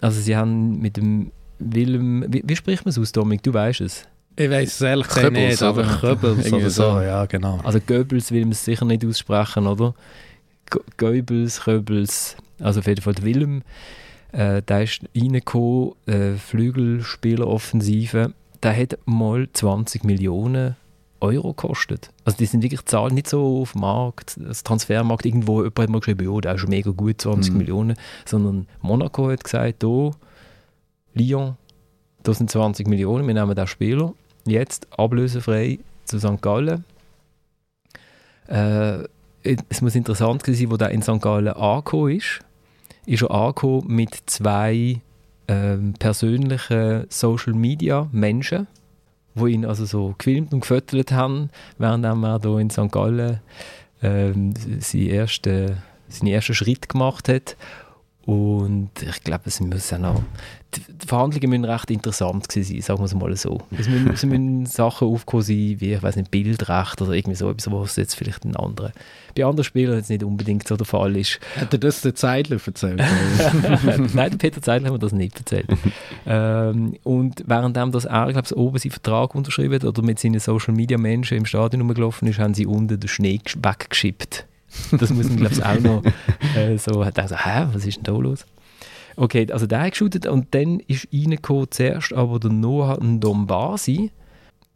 [0.00, 3.44] Also sie haben mit dem Willem, wie, wie spricht man es aus, Dominik?
[3.44, 4.06] Du weißt es.
[4.36, 7.58] Ich weiß es ehrlich gesagt nicht, aber Goebbels oder so, ja genau.
[7.62, 9.94] Also Goebbels will man es sicher nicht aussprechen, oder?
[10.96, 13.62] Goebbels, Goebbels, also auf jeden Fall Willem,
[14.32, 20.76] äh, der ist reingekommen, äh, Flügelspieleroffensive der hat mal 20 Millionen
[21.20, 22.10] Euro gekostet.
[22.24, 25.88] Also die sind wirklich Zahlen nicht so auf dem Markt, das Transfermarkt irgendwo, jemand hat
[25.90, 27.58] mal geschrieben, ja, der ist schon mega gut, 20 mhm.
[27.58, 30.10] Millionen, sondern Monaco hat gesagt, da,
[31.14, 31.56] Lyon,
[32.22, 34.14] da sind 20 Millionen, wir nehmen den Spieler,
[34.46, 36.40] jetzt ablösefrei zu St.
[36.40, 36.84] Gallen.
[38.48, 39.04] Äh,
[39.42, 41.20] es muss interessant sein, wo der in St.
[41.20, 42.40] Gallen angekommen ist,
[43.06, 45.00] ist er angekommen mit zwei
[45.48, 48.66] ähm, persönlichen Social Media Menschen,
[49.34, 52.90] wo ihn also so gefilmt und gefüttert haben, während er hier in St.
[52.90, 53.40] Gallen
[54.02, 55.76] ähm, seinen, ersten,
[56.08, 57.56] seinen ersten Schritt gemacht hat.
[58.26, 60.22] Und ich glaube, es muss auch noch
[60.76, 63.58] die Verhandlungen müssen recht interessant sein, sagen wir es mal so.
[63.76, 67.50] Es müssen, es müssen Sachen aufgekommen sein, wie, ich weiß nicht, Bildrecht oder irgendwie so
[67.50, 68.92] etwas, was jetzt vielleicht ein anderer,
[69.36, 71.40] bei anderen Spielern jetzt nicht unbedingt so der Fall ist.
[71.56, 72.98] Hat er das der Zeidler erzählt?
[74.14, 75.66] Nein, der Peter Zeidler hat mir das nicht erzählt.
[76.26, 81.38] ähm, und währenddem das er, glaube ich, oben seinen Vertrag unterschrieben oder mit seinen Social-Media-Menschen
[81.38, 84.46] im Stadion rumgelaufen ist, haben sie unten den Schnee weggeschippt.
[84.92, 86.02] Das muss man, glaube ich, auch noch
[86.56, 88.46] äh, so, hat er so, hä, was ist denn da los?
[89.20, 94.10] Okay, also der hat geshootet und dann ist reingekommen zuerst aber der Noah Ndombasi.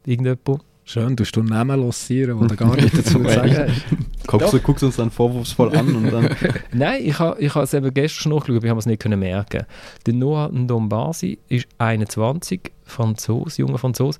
[0.05, 0.62] Irgendjemand?
[0.84, 3.86] Schön, du du Namen lossieren, die du gar nicht dazu zu sagen hast.
[4.26, 6.28] Guckst du guckst uns dann vorwurfsvoll an und dann.
[6.72, 9.01] Nein, ich habe ich ha es eben gestern noch geschaut, aber ich habe es nicht
[9.01, 9.64] können merken.
[10.05, 14.18] Der Noah Ndombasi ist 21, Franzose, junger Franzose.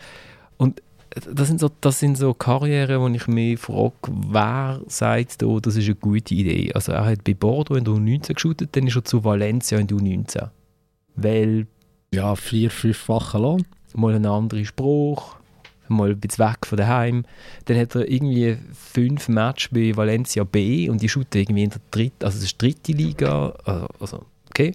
[0.57, 0.81] Und
[1.33, 5.77] das sind so, das sind so Karrieren, wo ich mich frage, wer sagt da, das
[5.77, 6.73] ist eine gute Idee.
[6.75, 9.87] Also er hat bei Bordeaux in der U19 geshootet, dann ist er zu Valencia in
[9.87, 10.49] der U19.
[11.17, 11.67] Weil
[12.13, 13.65] Ja, vier, fünffacher Lohn.
[13.95, 15.37] mal ein anderer Spruch,
[15.89, 17.25] mal ein bisschen weg von daheim.
[17.67, 21.81] Dann hat er irgendwie fünf Matches bei Valencia B und die shooten irgendwie in der
[21.91, 24.73] dritten, also das ist dritte Liga, also- also okay.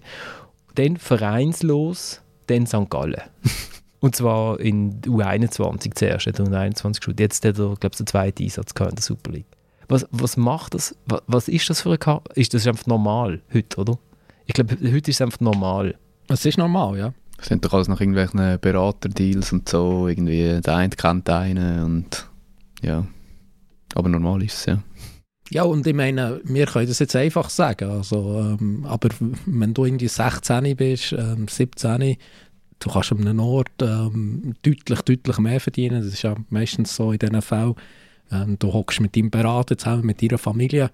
[0.76, 2.88] Dann vereinslos, dann St.
[2.88, 3.20] Gallen.
[4.00, 7.20] und zwar in U21 zuerst, hat er U21 geschaut.
[7.20, 9.46] Jetzt hat er, glaube ich, den zweiten Einsatz gehabt in der Super League.
[9.88, 10.96] Was, was macht das?
[11.06, 12.32] Was, was ist das für eine Karte?
[12.34, 13.98] Ist das einfach normal heute, oder?
[14.46, 15.96] Ich glaube, heute ist es einfach normal.
[16.28, 17.12] Es ist normal, ja.
[17.36, 20.08] Das sind doch alles nach irgendwelchen Beraterdeals und so.
[20.08, 22.28] Irgendwie der eine kennt einen und
[22.82, 23.06] ja.
[23.94, 24.82] Aber normal ist es, ja.
[25.52, 27.90] Ja, und ich meine, wir können das jetzt einfach sagen.
[27.90, 29.08] Also, ähm, aber
[29.46, 32.16] wenn du irgendwie 16 bist, ähm, 17,
[32.80, 36.02] du kannst an einem Ort ähm, deutlich, deutlich mehr verdienen.
[36.02, 37.74] Das ist ja meistens so in diesen Fällen.
[38.32, 40.90] Ähm, du hockst mit deinem Berater zusammen, mit deiner Familie.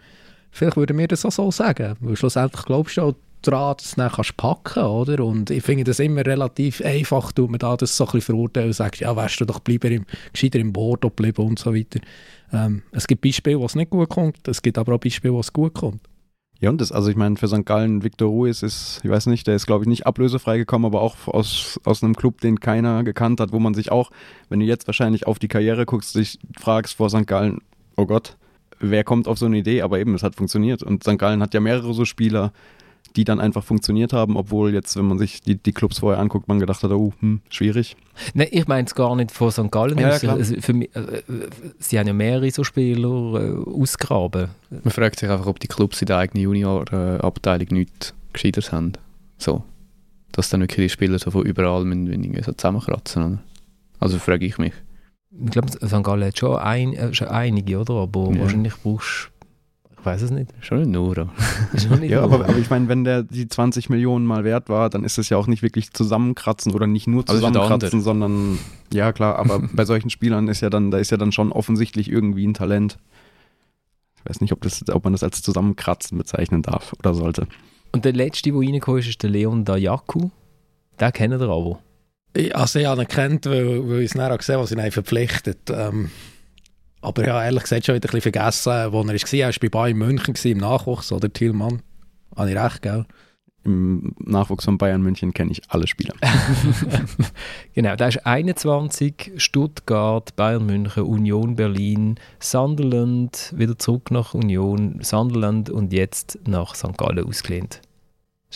[0.50, 1.96] Vielleicht würden wir das auch so sagen.
[2.00, 5.24] Weil schlussendlich glaubst du auch daran, dass du es kannst packen oder?
[5.24, 8.68] Und ich finde das immer relativ einfach, du man da das so ein bisschen verurteilen
[8.68, 12.00] und sagst, ja, wärst du doch lieber im, gescheiter im Bordeaux geblieben und so weiter.
[12.52, 15.40] Ähm, es gibt Beispiele, wo es nicht gut kommt, es gibt aber auch Beispiele, wo
[15.40, 16.00] es gut kommt.
[16.58, 17.66] Ja, und das, also ich meine, für St.
[17.66, 21.02] Gallen, Victor Ruiz ist, ich weiß nicht, der ist, glaube ich, nicht ablösefrei gekommen, aber
[21.02, 24.10] auch aus, aus einem Club, den keiner gekannt hat, wo man sich auch,
[24.48, 27.26] wenn du jetzt wahrscheinlich auf die Karriere guckst, dich fragst vor St.
[27.26, 27.58] Gallen,
[27.96, 28.38] oh Gott,
[28.78, 29.82] wer kommt auf so eine Idee?
[29.82, 30.82] Aber eben, es hat funktioniert.
[30.82, 31.18] Und St.
[31.18, 32.52] Gallen hat ja mehrere so Spieler,
[33.14, 36.48] die dann einfach funktioniert haben, obwohl jetzt, wenn man sich die, die Clubs vorher anguckt,
[36.48, 37.96] man gedacht hat, oh, hm, schwierig.
[38.34, 39.70] Nein, ich meine es gar nicht von St.
[39.70, 39.98] Gallen.
[39.98, 40.36] Ja, klar.
[40.36, 41.22] Also für mich, äh,
[41.78, 44.48] sie haben ja mehrere so Spieler äh, ausgraben.
[44.70, 48.92] Man fragt sich einfach, ob die Clubs in der eigenen Junior-Abteilung nichts Gescheiteres haben.
[49.38, 49.62] So.
[50.32, 53.22] Dass dann wirklich die Spieler so von überall müssen, so zusammenkratzen.
[53.24, 53.38] Oder?
[54.00, 54.72] Also frage ich mich.
[55.44, 56.02] Ich glaube, St.
[56.02, 57.94] Gallen hat schon, ein, äh, schon einige, oder?
[57.94, 58.40] Aber Ja.
[58.40, 59.35] wahrscheinlich brauchst ich
[60.06, 60.50] weiß es nicht.
[60.60, 61.10] Schon nicht nur.
[61.18, 61.30] aber-
[61.76, 64.88] Schon nicht Ja, aber, aber ich meine, wenn der die 20 Millionen mal wert war,
[64.88, 68.58] dann ist es ja auch nicht wirklich zusammenkratzen oder nicht nur Also zusammenkratzen, sondern
[68.92, 72.10] ja klar, aber bei solchen Spielern ist ja dann, da ist ja dann schon offensichtlich
[72.10, 72.98] irgendwie ein Talent.
[74.18, 77.46] Ich weiß nicht, ob, das, ob man das als Zusammenkratzen bezeichnen darf oder sollte.
[77.92, 80.30] Und der letzte, der reingekommen ist, ist der Leon Dayaku.
[81.00, 81.78] Den kennen ihr aber.
[82.34, 84.90] Ich, also ich habe ihn gekannt, weil, weil ich es nachher gesehen habe, was ihn
[84.92, 85.58] verpflichtet.
[85.70, 86.10] Ähm,
[87.00, 89.34] aber habe ehrlich gesagt schon wieder ein bisschen vergessen, wo er war.
[89.34, 91.82] Er war bei Bayern München im Nachwuchs, oder Thielmann.
[92.36, 93.06] Habe ich recht, gell?
[93.64, 96.14] Im Nachwuchs von Bayern München kenne ich alle Spieler.
[97.74, 105.68] Genau, der ist 21, Stuttgart, Bayern München, Union Berlin, Sunderland, wieder zurück nach Union, Sunderland
[105.68, 106.96] und jetzt nach St.
[106.96, 107.82] Gallen ausgelehnt.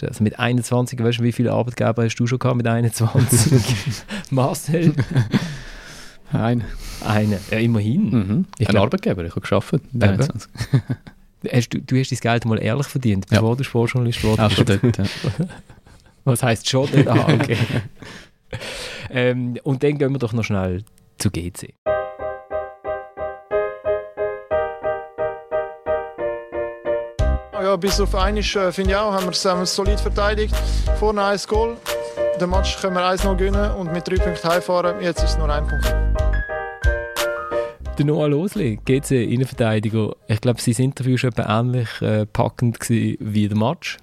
[0.00, 3.52] Also mit 21, weißt du, wie viele Arbeitgeber hast du schon gehabt mit 21?
[4.30, 4.94] Marcel?
[6.32, 6.64] Ein.
[7.06, 7.40] Eine.
[7.50, 8.10] Ja, immerhin.
[8.10, 8.44] Mhm.
[8.58, 9.82] Ich Ein glaub- Arbeitgeber, ich habe gearbeitet.
[9.94, 10.28] Eben.
[11.52, 13.40] Hast du, du hast dein Geld mal ehrlich verdient, Ja.
[13.40, 14.58] bevor du Sportjournalist geworden Auch bist.
[14.68, 15.04] schon dort, ja.
[16.24, 17.08] Was heisst schon nicht?
[17.08, 17.56] Ah, okay.
[19.08, 20.84] ähm, und dann gehen wir doch noch schnell
[21.16, 21.72] zu GC.
[27.62, 30.00] Ja, bis auf einmal äh, finde ich auch, haben wir es haben wir es solid
[30.00, 30.54] verteidigt.
[30.98, 31.76] Vorne ein Goal.
[32.40, 35.00] Den Match können wir 1-0 gewinnen und mit drei Punkten heimfahren.
[35.00, 35.94] Jetzt ist es nur ein Punkt.
[38.00, 40.16] Der Noah Losli, GC Innenverteidiger.
[40.26, 43.98] Ich glaube, sein Interview war etwa ähnlich äh, packend gewesen wie der Match.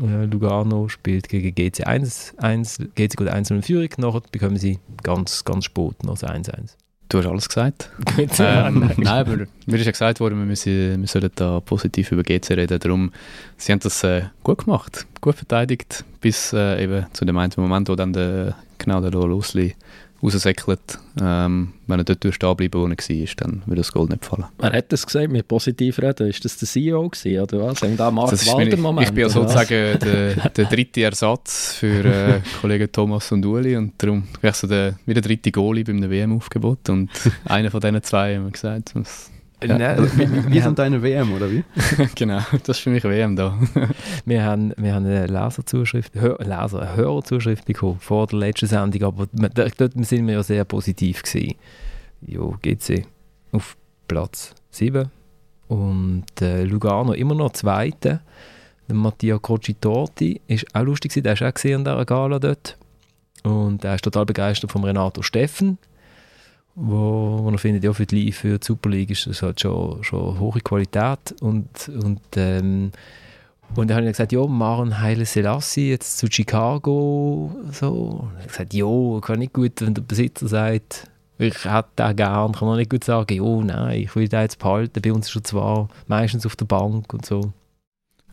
[0.00, 4.78] Äh, Lugano spielt gegen GC 1, 1 GC geht 1 in Führung, nachher bekommen sie
[5.02, 6.76] ganz, ganz spät noch das 1-1.
[7.08, 7.90] Du hast alles gesagt.
[8.38, 9.08] Ähm, nein.
[9.08, 9.36] aber
[9.66, 12.78] mir ist ja gesagt worden, wir, müssen, wir sollen da positiv über GC reden.
[12.78, 13.10] Darum,
[13.56, 17.88] sie haben das äh, gut gemacht, gut verteidigt, bis äh, eben zu dem einen Moment,
[17.88, 19.74] wo dann der, genau der Losli
[20.22, 20.98] raussäckelt.
[21.20, 24.44] Ähm, wenn er dort stehen bleiben, wo er war, dann würde das Goal nicht fallen.
[24.58, 26.28] Wer hat das gesagt mit positiv reden?
[26.28, 27.82] Ist das der CEO gewesen, oder was?
[27.82, 29.08] Haben da Mark Walder Moment?
[29.08, 33.94] ich bin ja sozusagen der, der dritte Ersatz für äh, Kollegen Thomas und Uli und
[33.98, 37.10] darum wäre so der, wie der dritte Goalie beim WM-Aufgebot und
[37.44, 38.92] einer von diesen zwei haben wir gesagt.
[38.94, 39.30] Was,
[39.62, 39.78] Ja.
[39.78, 41.64] Nein, Also, wir, wir sind deine WM, oder wie?
[42.14, 43.58] genau, das ist für mich WM da.
[44.24, 49.02] wir, haben, wir haben eine Leserzuschrift, Hör, Leser, eine Hörerzuschrift bekommen vor der letzten Sendung,
[49.02, 51.54] aber dort sind wir ja sehr positiv gewesen.
[52.22, 53.06] Jo, GC
[53.52, 53.76] auf
[54.08, 55.10] Platz 7
[55.68, 58.20] und äh, Lugano immer noch Zweite.
[58.88, 62.76] Der Mattia Crocitorti ist auch lustig, der ist auch gesehen an dieser Gala dort.
[63.44, 65.78] Und er ist total begeistert von Renato Steffen,
[66.74, 70.02] wo, wo er findet, ja, für die, für die Super League ist das halt schon,
[70.02, 71.34] schon hohe Qualität.
[71.40, 72.92] Und, und, ähm,
[73.76, 77.54] und dann habe ich gesagt, ja, Maren Heile Selassie jetzt zu Chicago.
[77.72, 78.28] So.
[78.36, 81.08] Er hat gesagt, ja, kann nicht gut, wenn der Besitzer sagt,
[81.38, 84.58] ich hätte den gern, kann man nicht gut sagen, ja, nein, ich will den jetzt
[84.58, 85.00] behalten.
[85.00, 87.52] Bei uns ist er zwar meistens auf der Bank und so.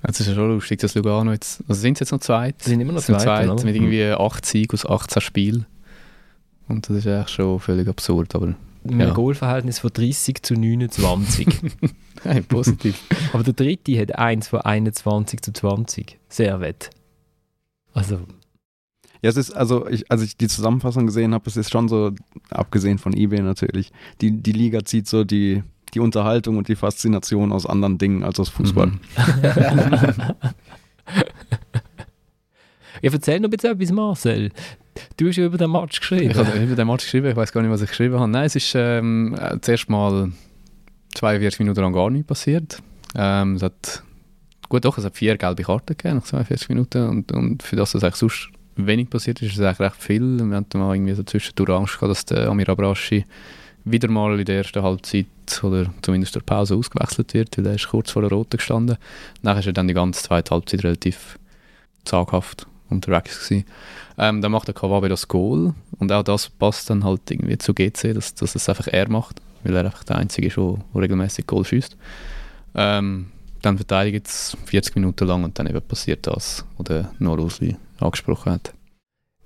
[0.04, 2.62] Es ist ja schon lustig, dass Lugano jetzt, also sind sie jetzt noch zweit?
[2.62, 5.66] Sie sind immer noch zweit mit irgendwie 8 Siegen aus 18 Spielen.
[6.68, 8.58] Und das ist eigentlich schon völlig absurd, aber Mit
[8.92, 9.14] einem Ja.
[9.14, 11.48] Goalverhältnis von 30 zu 29.
[12.24, 13.02] hey, positiv.
[13.34, 16.20] Aber der dritte hat eins von 21 zu 20.
[16.30, 16.90] Sehr wett.
[17.94, 18.20] Also,
[19.22, 22.12] Ja, es ist, also, ich, als ich die Zusammenfassung gesehen habe, es ist schon so,
[22.50, 23.92] abgesehen von eBay natürlich,
[24.22, 25.64] die, die Liga zieht so die,
[25.94, 28.88] die Unterhaltung und die Faszination aus anderen Dingen als aus Fußball.
[28.88, 29.00] Mhm.
[33.02, 34.52] ja, erzähl noch bitte etwas, Marcel.
[35.18, 36.32] Du hast ja über den Match geschrieben.
[36.32, 38.30] Ich habe über den Match geschrieben, ich weiß gar nicht, was ich geschrieben habe.
[38.30, 40.32] Nein, es ist ähm, äh, zuerst mal
[41.16, 42.82] 42 Minuten lang gar nichts passiert.
[43.16, 44.04] Ähm, es hat,
[44.70, 47.96] gut, doch, es hat vier gelbe Karten gegeben nach 42 Minuten und, und für das,
[47.96, 50.40] was eigentlich sonst wenig passiert ist, ist es eigentlich recht viel.
[50.40, 53.26] Wir hatten mal irgendwie so zwischendurch Angst gehabt, dass der Amir Abraschi
[53.84, 55.28] wieder mal in der ersten Halbzeit
[55.64, 58.98] oder zumindest der Pause ausgewechselt wird, weil er ist kurz vor der Roten gestanden.
[59.42, 61.40] Nachher ist er dann die ganze zweite Halbzeit relativ
[62.04, 63.66] zaghaft unterwegs gewesen.
[64.18, 67.74] Ähm, dann macht der Kawabe das Goal und auch das passt dann halt irgendwie zu
[67.74, 71.48] GC, dass, dass es einfach er macht, weil er einfach der Einzige ist, der regelmäßig
[71.48, 71.96] Goal schießt.
[72.76, 73.28] Ähm,
[73.62, 78.54] dann verteidigt es 40 Minuten lang und dann eben passiert das, was der Norusli angesprochen
[78.54, 78.74] hat.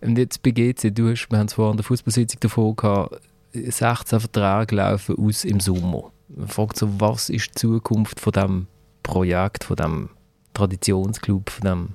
[0.01, 3.21] Und jetzt bei GC, du hast, wir haben es vorhin an der Fußballsitzung davon gehabt,
[3.53, 6.11] 16 Verträge laufen aus im Sommer.
[6.29, 8.67] Man fragt so, was ist die Zukunft von diesem
[9.03, 10.09] Projekt, von diesem
[10.53, 11.89] Traditionsclub, von dem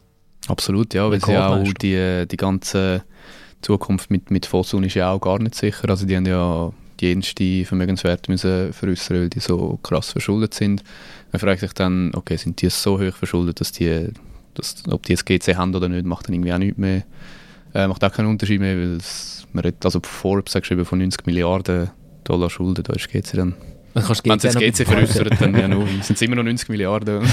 [0.48, 3.02] Absolut, ja, weil sie auch die, die ganze
[3.62, 5.88] Zukunft mit, mit Fosun ist ja auch gar nicht sicher.
[5.88, 10.82] Also die haben ja die jenste Vermögenswerte müssen veräußern, weil die so krass verschuldet sind.
[11.32, 14.08] Man fragt sich dann, okay, sind die so hoch verschuldet, dass die,
[14.54, 17.02] dass, ob die jetzt GC haben oder nicht, macht dann irgendwie auch nichts mehr.
[17.74, 20.98] Äh, macht auch keinen Unterschied mehr, weil es, man redet, also Forbes hat geschrieben von
[20.98, 21.90] 90 Milliarden
[22.24, 23.54] Dollar Schulden, da ist GC dann
[24.24, 27.22] wenn es jetzt GC veräußert, dann ja nur, sind es immer noch 90 Milliarden.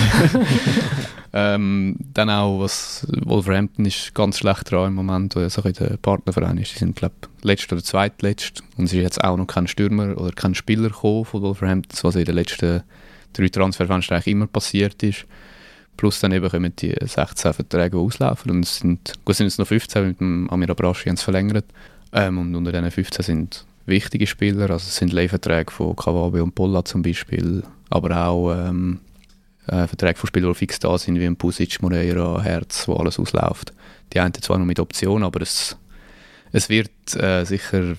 [1.35, 5.97] ähm, dann auch, was Wolverhampton ist ganz schlecht dran im Moment, weil so ein der
[5.97, 6.75] Partnerverein ist.
[6.75, 8.61] Die sind, glaube ich, letzt oder zweitletzt.
[8.77, 12.15] Und es ist jetzt auch noch kein Stürmer oder kein Spieler gekommen von Wolverhampton, was
[12.15, 12.83] in den letzten
[13.33, 15.25] drei Transferfenstern eigentlich immer passiert ist.
[15.97, 18.51] Plus dann eben kommen die 16 Verträge, die auslaufen.
[18.51, 21.65] Und es sind, gut, sind jetzt noch 15 mit dem Amir Abraschi haben es verlängert.
[22.11, 26.55] Ähm, und unter diesen 15 sind wichtige Spieler, also es sind Leihverträge von Kawabe und
[26.55, 28.99] Polla zum Beispiel, aber auch ähm,
[29.67, 33.19] äh, Verträge von Spielern, die fix da sind, wie ein Pusic, Moreira, Herz, wo alles
[33.19, 33.73] ausläuft.
[34.13, 35.77] Die einen zwar noch mit Option, aber es,
[36.51, 37.95] es wird äh, sicher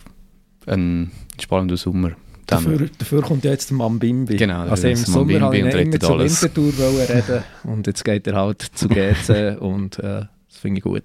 [0.66, 1.10] ein
[1.40, 2.12] spannender Sommer.
[2.46, 4.36] Dafür, dafür kommt ja jetzt der Mambimbi.
[4.36, 6.18] Genau, also im jetzt Sommer habe ich immer zur.
[6.18, 6.72] Wintertour
[7.08, 11.04] reden und jetzt geht er halt zu GC und äh, das finde ich gut.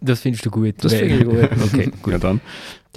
[0.00, 0.76] Das findest du gut?
[0.78, 1.64] Das finde ich gut.
[1.64, 2.12] Okay, gut.
[2.12, 2.40] Ja, dann.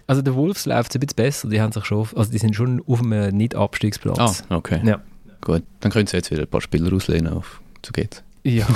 [0.07, 2.55] Also der Wolves läuft es ein bisschen besser, die haben sich schon, also die sind
[2.55, 4.43] schon auf einem Nicht-Abstiegsplatz.
[4.49, 4.81] Ah, okay.
[4.83, 5.01] Ja.
[5.41, 8.23] Gut, dann können sie jetzt wieder ein paar Spieler auslehnen auf zu geht's.
[8.43, 8.67] Ja.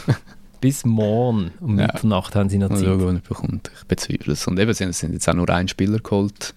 [0.60, 1.86] Bis morgen um Ja.
[1.86, 2.84] Mitternacht haben sie noch Zeit.
[2.84, 3.70] schauen, was er bekommt.
[3.78, 4.46] Ich bezweifle es.
[4.46, 6.54] Und eben, sie sind jetzt auch nur ein Spieler geholt,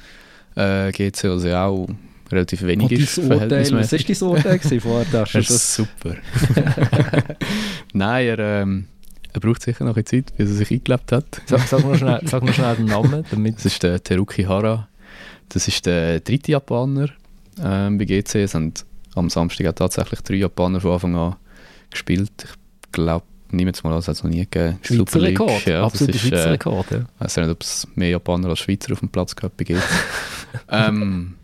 [0.55, 1.88] äh, GC, also ja auch
[2.32, 3.18] relativ wenig Und ist.
[3.18, 5.05] Urteil, was war dein Urteil vorher?
[5.12, 6.16] Das ist ist super.
[7.93, 8.86] Nein, er, ähm,
[9.34, 11.41] er braucht sicher noch ein Zeit, bis er sich eingelebt hat.
[11.45, 14.88] Sag, sag, mal schnell, sag mal schnell den Namen, damit Das ist der Teruki Hara.
[15.49, 17.10] Das ist der dritte Japaner
[17.62, 18.36] ähm, bei GC.
[18.36, 18.74] Es haben
[19.16, 21.36] am Samstag auch tatsächlich drei Japaner von Anfang an
[21.89, 22.32] gespielt.
[22.45, 24.80] Ich glaube, niemand mal, das hat es noch nie gegeben.
[24.82, 26.91] Schweizer Super League, Rekord, ja, absoluter ist, Schweizer äh, Rekord.
[26.91, 26.97] Ja.
[26.99, 29.78] ich weiß nicht, ob es mehr Japaner als Schweizer auf dem Platz gehabt GC.
[30.70, 31.36] ähm,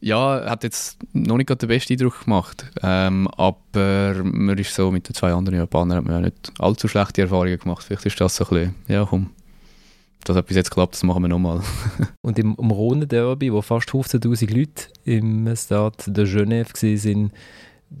[0.00, 2.66] ja, hat jetzt noch nicht gerade den besten Eindruck gemacht.
[2.82, 6.88] Ähm, aber man ist so mit den zwei anderen Japanern hat man ja nicht allzu
[6.88, 7.84] schlechte Erfahrungen gemacht.
[7.84, 9.30] Vielleicht ist das so ein bisschen, ja komm,
[10.24, 11.60] das hat bis jetzt geklappt, das machen wir nochmal.
[12.22, 17.32] Und im, im Rhone-Derby, wo fast 15'000 Leute im Stade de Genève waren,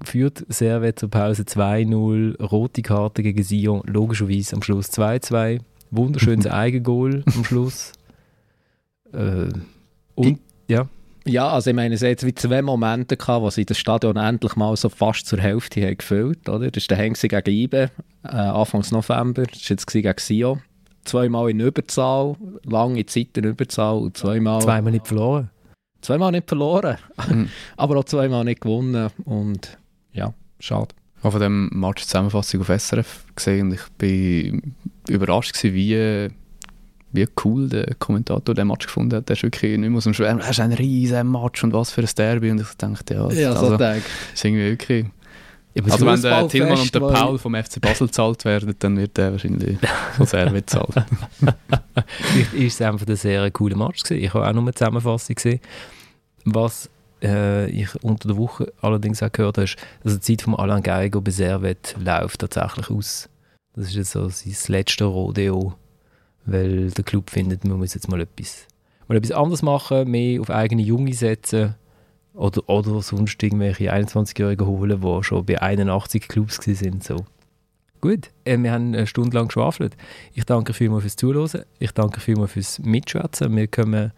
[0.02, 5.60] führt Servet zur Pause 2-0, rote Karte gegen Sion, logischerweise am Schluss 2-2,
[5.90, 7.92] wunderschönes Eigengoal am Schluss.
[9.12, 9.48] Äh,
[10.14, 10.88] und, ja,
[11.26, 14.16] Ja, also ich meine, es hat jetzt wie zwei Momente gehabt, wo sie das Stadion
[14.16, 16.70] endlich mal so fast zur Hälfte haben gefüllt, oder?
[16.70, 17.90] Das war der Hengsi gegen Ibe,
[18.24, 20.58] äh, Anfangs November, das war jetzt gegen Sio.
[21.04, 22.34] Zweimal in Überzahl,
[22.64, 25.50] lange Zeit in Überzahl und zweimal, zweimal nicht verloren.
[26.00, 26.96] zweimal nicht verloren,
[27.28, 27.48] Mhm.
[27.76, 29.78] aber auch zweimal nicht gewonnen und
[30.12, 30.94] ja, schade.
[31.22, 34.74] habe von dem Match Zusammenfassung auf SRF gesehen und ich bin
[35.08, 36.30] überrascht gewesen, wie,
[37.12, 39.28] wie cool der Kommentator den Match gefunden hat.
[39.28, 41.90] Der ist wirklich nicht mehr aus dem Schwärmen, das ist ein riesen Match und was
[41.90, 44.02] für ein Derby und ich dachte, ja, Ja, also, so Tag.
[44.32, 45.06] ist irgendwie wirklich...
[45.82, 49.32] Also wenn der Tillmann und der Paul vom FC Basel gezahlt werden, dann wird der
[49.32, 49.78] wahrscheinlich
[50.16, 50.94] von Serve gezahlt.
[52.18, 54.22] Vielleicht ist es einfach ein sehr cooler Match gewesen.
[54.22, 55.60] Ich habe auch nur eine Zusammenfassung gesehen.
[56.44, 56.90] Was
[57.22, 60.82] äh, ich unter der Woche allerdings auch gehört habe, ist, dass die Zeit von Alain
[60.82, 63.28] Geiger bei Servet läuft tatsächlich aus.
[63.74, 65.74] Das ist jetzt so sein letztes Rodeo,
[66.46, 68.68] weil der Club findet, man muss jetzt mal etwas,
[69.08, 71.74] mal etwas anderes machen, mehr auf eigene Junge setzen
[72.34, 77.04] oder, oder sonst irgendwelche 21-Jährigen holen, die schon bei 81 Clubs sind.
[77.04, 77.24] So.
[78.00, 79.96] Gut, äh, wir haben eine Stunde lang geschwafelt.
[80.34, 81.64] Ich danke vielmals fürs Zuhören.
[81.78, 83.56] Ich danke vielmals fürs Mitschwätzen.
[83.56, 84.12] Wir kommen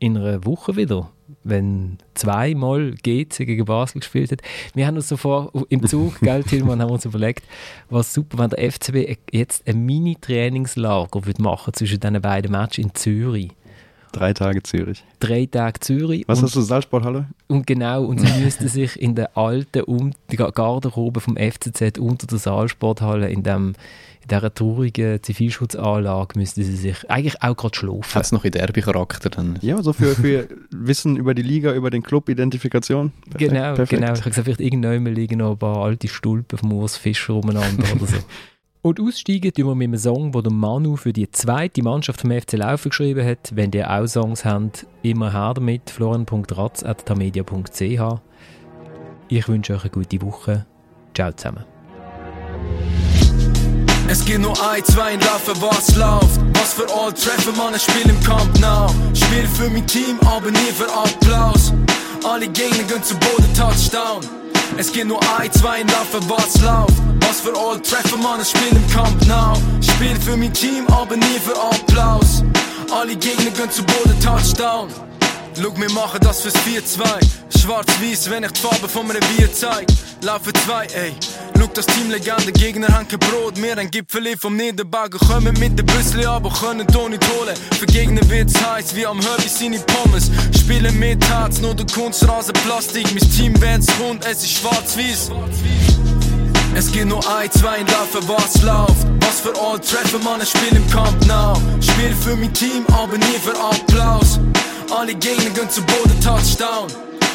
[0.00, 1.10] in einer Woche wieder,
[1.44, 4.40] wenn zweimal GC gegen Basel gespielt hat.
[4.74, 7.44] Wir haben uns so vor, im Zug, gell, Tilman, haben wir uns überlegt,
[7.90, 12.94] was super, wenn der FCB jetzt ein Mini-Trainingslager würde machen zwischen diesen beiden Matches in
[12.94, 13.50] Zürich.
[14.12, 15.04] Drei Tage Zürich.
[15.20, 16.24] Drei Tage Zürich.
[16.26, 17.26] Was und, hast du, Salzsporthalle?
[17.48, 22.38] und genau, und sie müssten sich in der alten um Garderobe vom FCZ unter der
[22.38, 23.74] Saalsporthalle in dem
[24.22, 28.14] in dieser traurigen Zivilschutzanlage müssten sie sich eigentlich auch gerade schlafen.
[28.14, 29.58] Hat es noch in Derby-Charakter dann?
[29.62, 33.12] Ja, so für, für Wissen über die Liga, über den Club, Identifikation.
[33.30, 33.90] Perfekt, Genau, perfekt.
[33.90, 34.12] genau.
[34.12, 37.84] Ich habe gesagt, vielleicht irgendwann liegen noch ein paar alte Stulpen vom Urs Fischer umeinander
[37.94, 38.16] oder so.
[38.82, 42.54] Und aussteigen tun wir mit einem Song, den Manu für die zweite Mannschaft vom FC
[42.54, 43.54] Laufen geschrieben hat.
[43.54, 45.90] Wenn ihr auch Songs habt, immer her damit.
[45.90, 48.20] florian.ratz.tamedia.ch
[49.28, 50.64] Ich wünsche euch eine gute Woche.
[51.14, 51.66] Ciao zusammen.
[54.08, 56.40] Es geht nur ein, zwei in Laufe, was läuft.
[56.54, 58.86] Was für Old Treffer, man, ein Spiel im Camp Now.
[59.14, 61.74] Spiel für mein Team, aber nie für Applaus.
[62.24, 64.24] Alle Gegner gehen zu Boden, Touchdown.
[64.78, 66.99] Es geht nur ein, zwei in Laufe, was läuft.
[67.30, 69.54] Was für Old Treffer, man, ein Spiel im Camp Now.
[69.80, 72.42] Spiel für mein Team, aber nie für Applaus.
[72.92, 74.88] Alle Gegner gehen zu Boden, Touchdown.
[75.54, 77.04] Schau, wir machen das fürs 4-2.
[77.56, 79.86] Schwarz-Weiß, wenn ich die Farbe von meinem Bier zeig.
[80.22, 81.14] Laufe 2, ey.
[81.56, 83.62] Schau, das Team Legende, Gegner haben kein Brot.
[83.62, 87.54] Wir ein Gipfel vom Niederberger, kommen mit dem Büssli, aber können nicht holen.
[87.78, 90.32] Für Gegner wird's heiß, wie am Herbie seine Pommes.
[90.58, 93.06] Spielen mit Herz, nur der Kunstrasen Plastik.
[93.14, 95.30] Mein Team, wenn's rund, es ist schwarz-weiß.
[96.74, 99.06] Es geht nur ein, zwei Laufe, was läuft.
[99.20, 101.54] Was für Old Treffer, man, ein Spiel im Camp Now.
[101.80, 104.38] Spiel für mein Team, aber nie für Applaus.
[104.90, 106.86] Alle Gegner gehen zu Boden, Touchdown.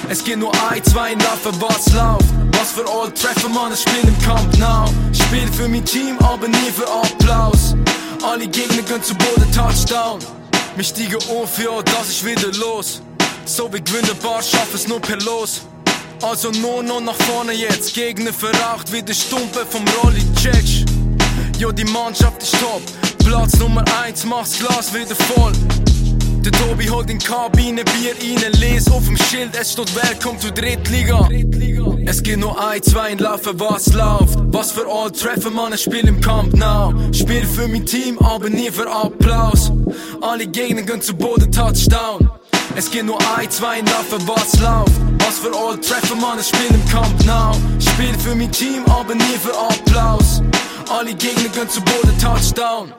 [0.09, 2.25] Es geht nur ein, zwei Laufe, was läuft.
[2.59, 4.85] Was für Old Treffer, man, ein Spiel im Camp Now.
[5.13, 7.75] Spiel für mein Team, aber nie für Applaus.
[8.23, 10.19] Alle Gegner gehen zu Boden, Touchdown.
[10.75, 13.01] Wir steigen auf, ja, das ist wieder los.
[13.45, 15.61] So wie gewinnbar, schaff es nur per Los.
[16.21, 20.85] Also nur noch nach vorne jetzt, Gegner verraucht wie der Stumpe vom Rolli checkst.
[21.59, 22.81] Jo, die Mannschaft ist top.
[23.25, 25.53] Platz Nummer 1, mach's Glas wieder voll.
[26.45, 30.51] Der Tobi holt in Kabine Bier rein, les auf dem Schild, es steht Welcome to
[30.51, 31.27] Drittliga.
[32.05, 34.37] Es geht nur ein, zwei in Laufe, was läuft.
[34.51, 36.93] Was für Old Treffer, man, ein Spiel im Camp Now.
[37.13, 39.71] Spiel für mein Team, aber nie für Applaus.
[40.21, 42.29] Alle Gegner gehen zu Boden, Touchdown.
[42.75, 44.91] Es geht nur ein, zwei in Laufe, was läuft.
[45.19, 47.53] Was für Old Treffer, man, ein Spiel im Camp Now.
[47.79, 50.41] Spiel für mein Team, aber nie für Applaus.
[50.89, 52.93] Alle Gegner gehen zu Boden, Touchdown.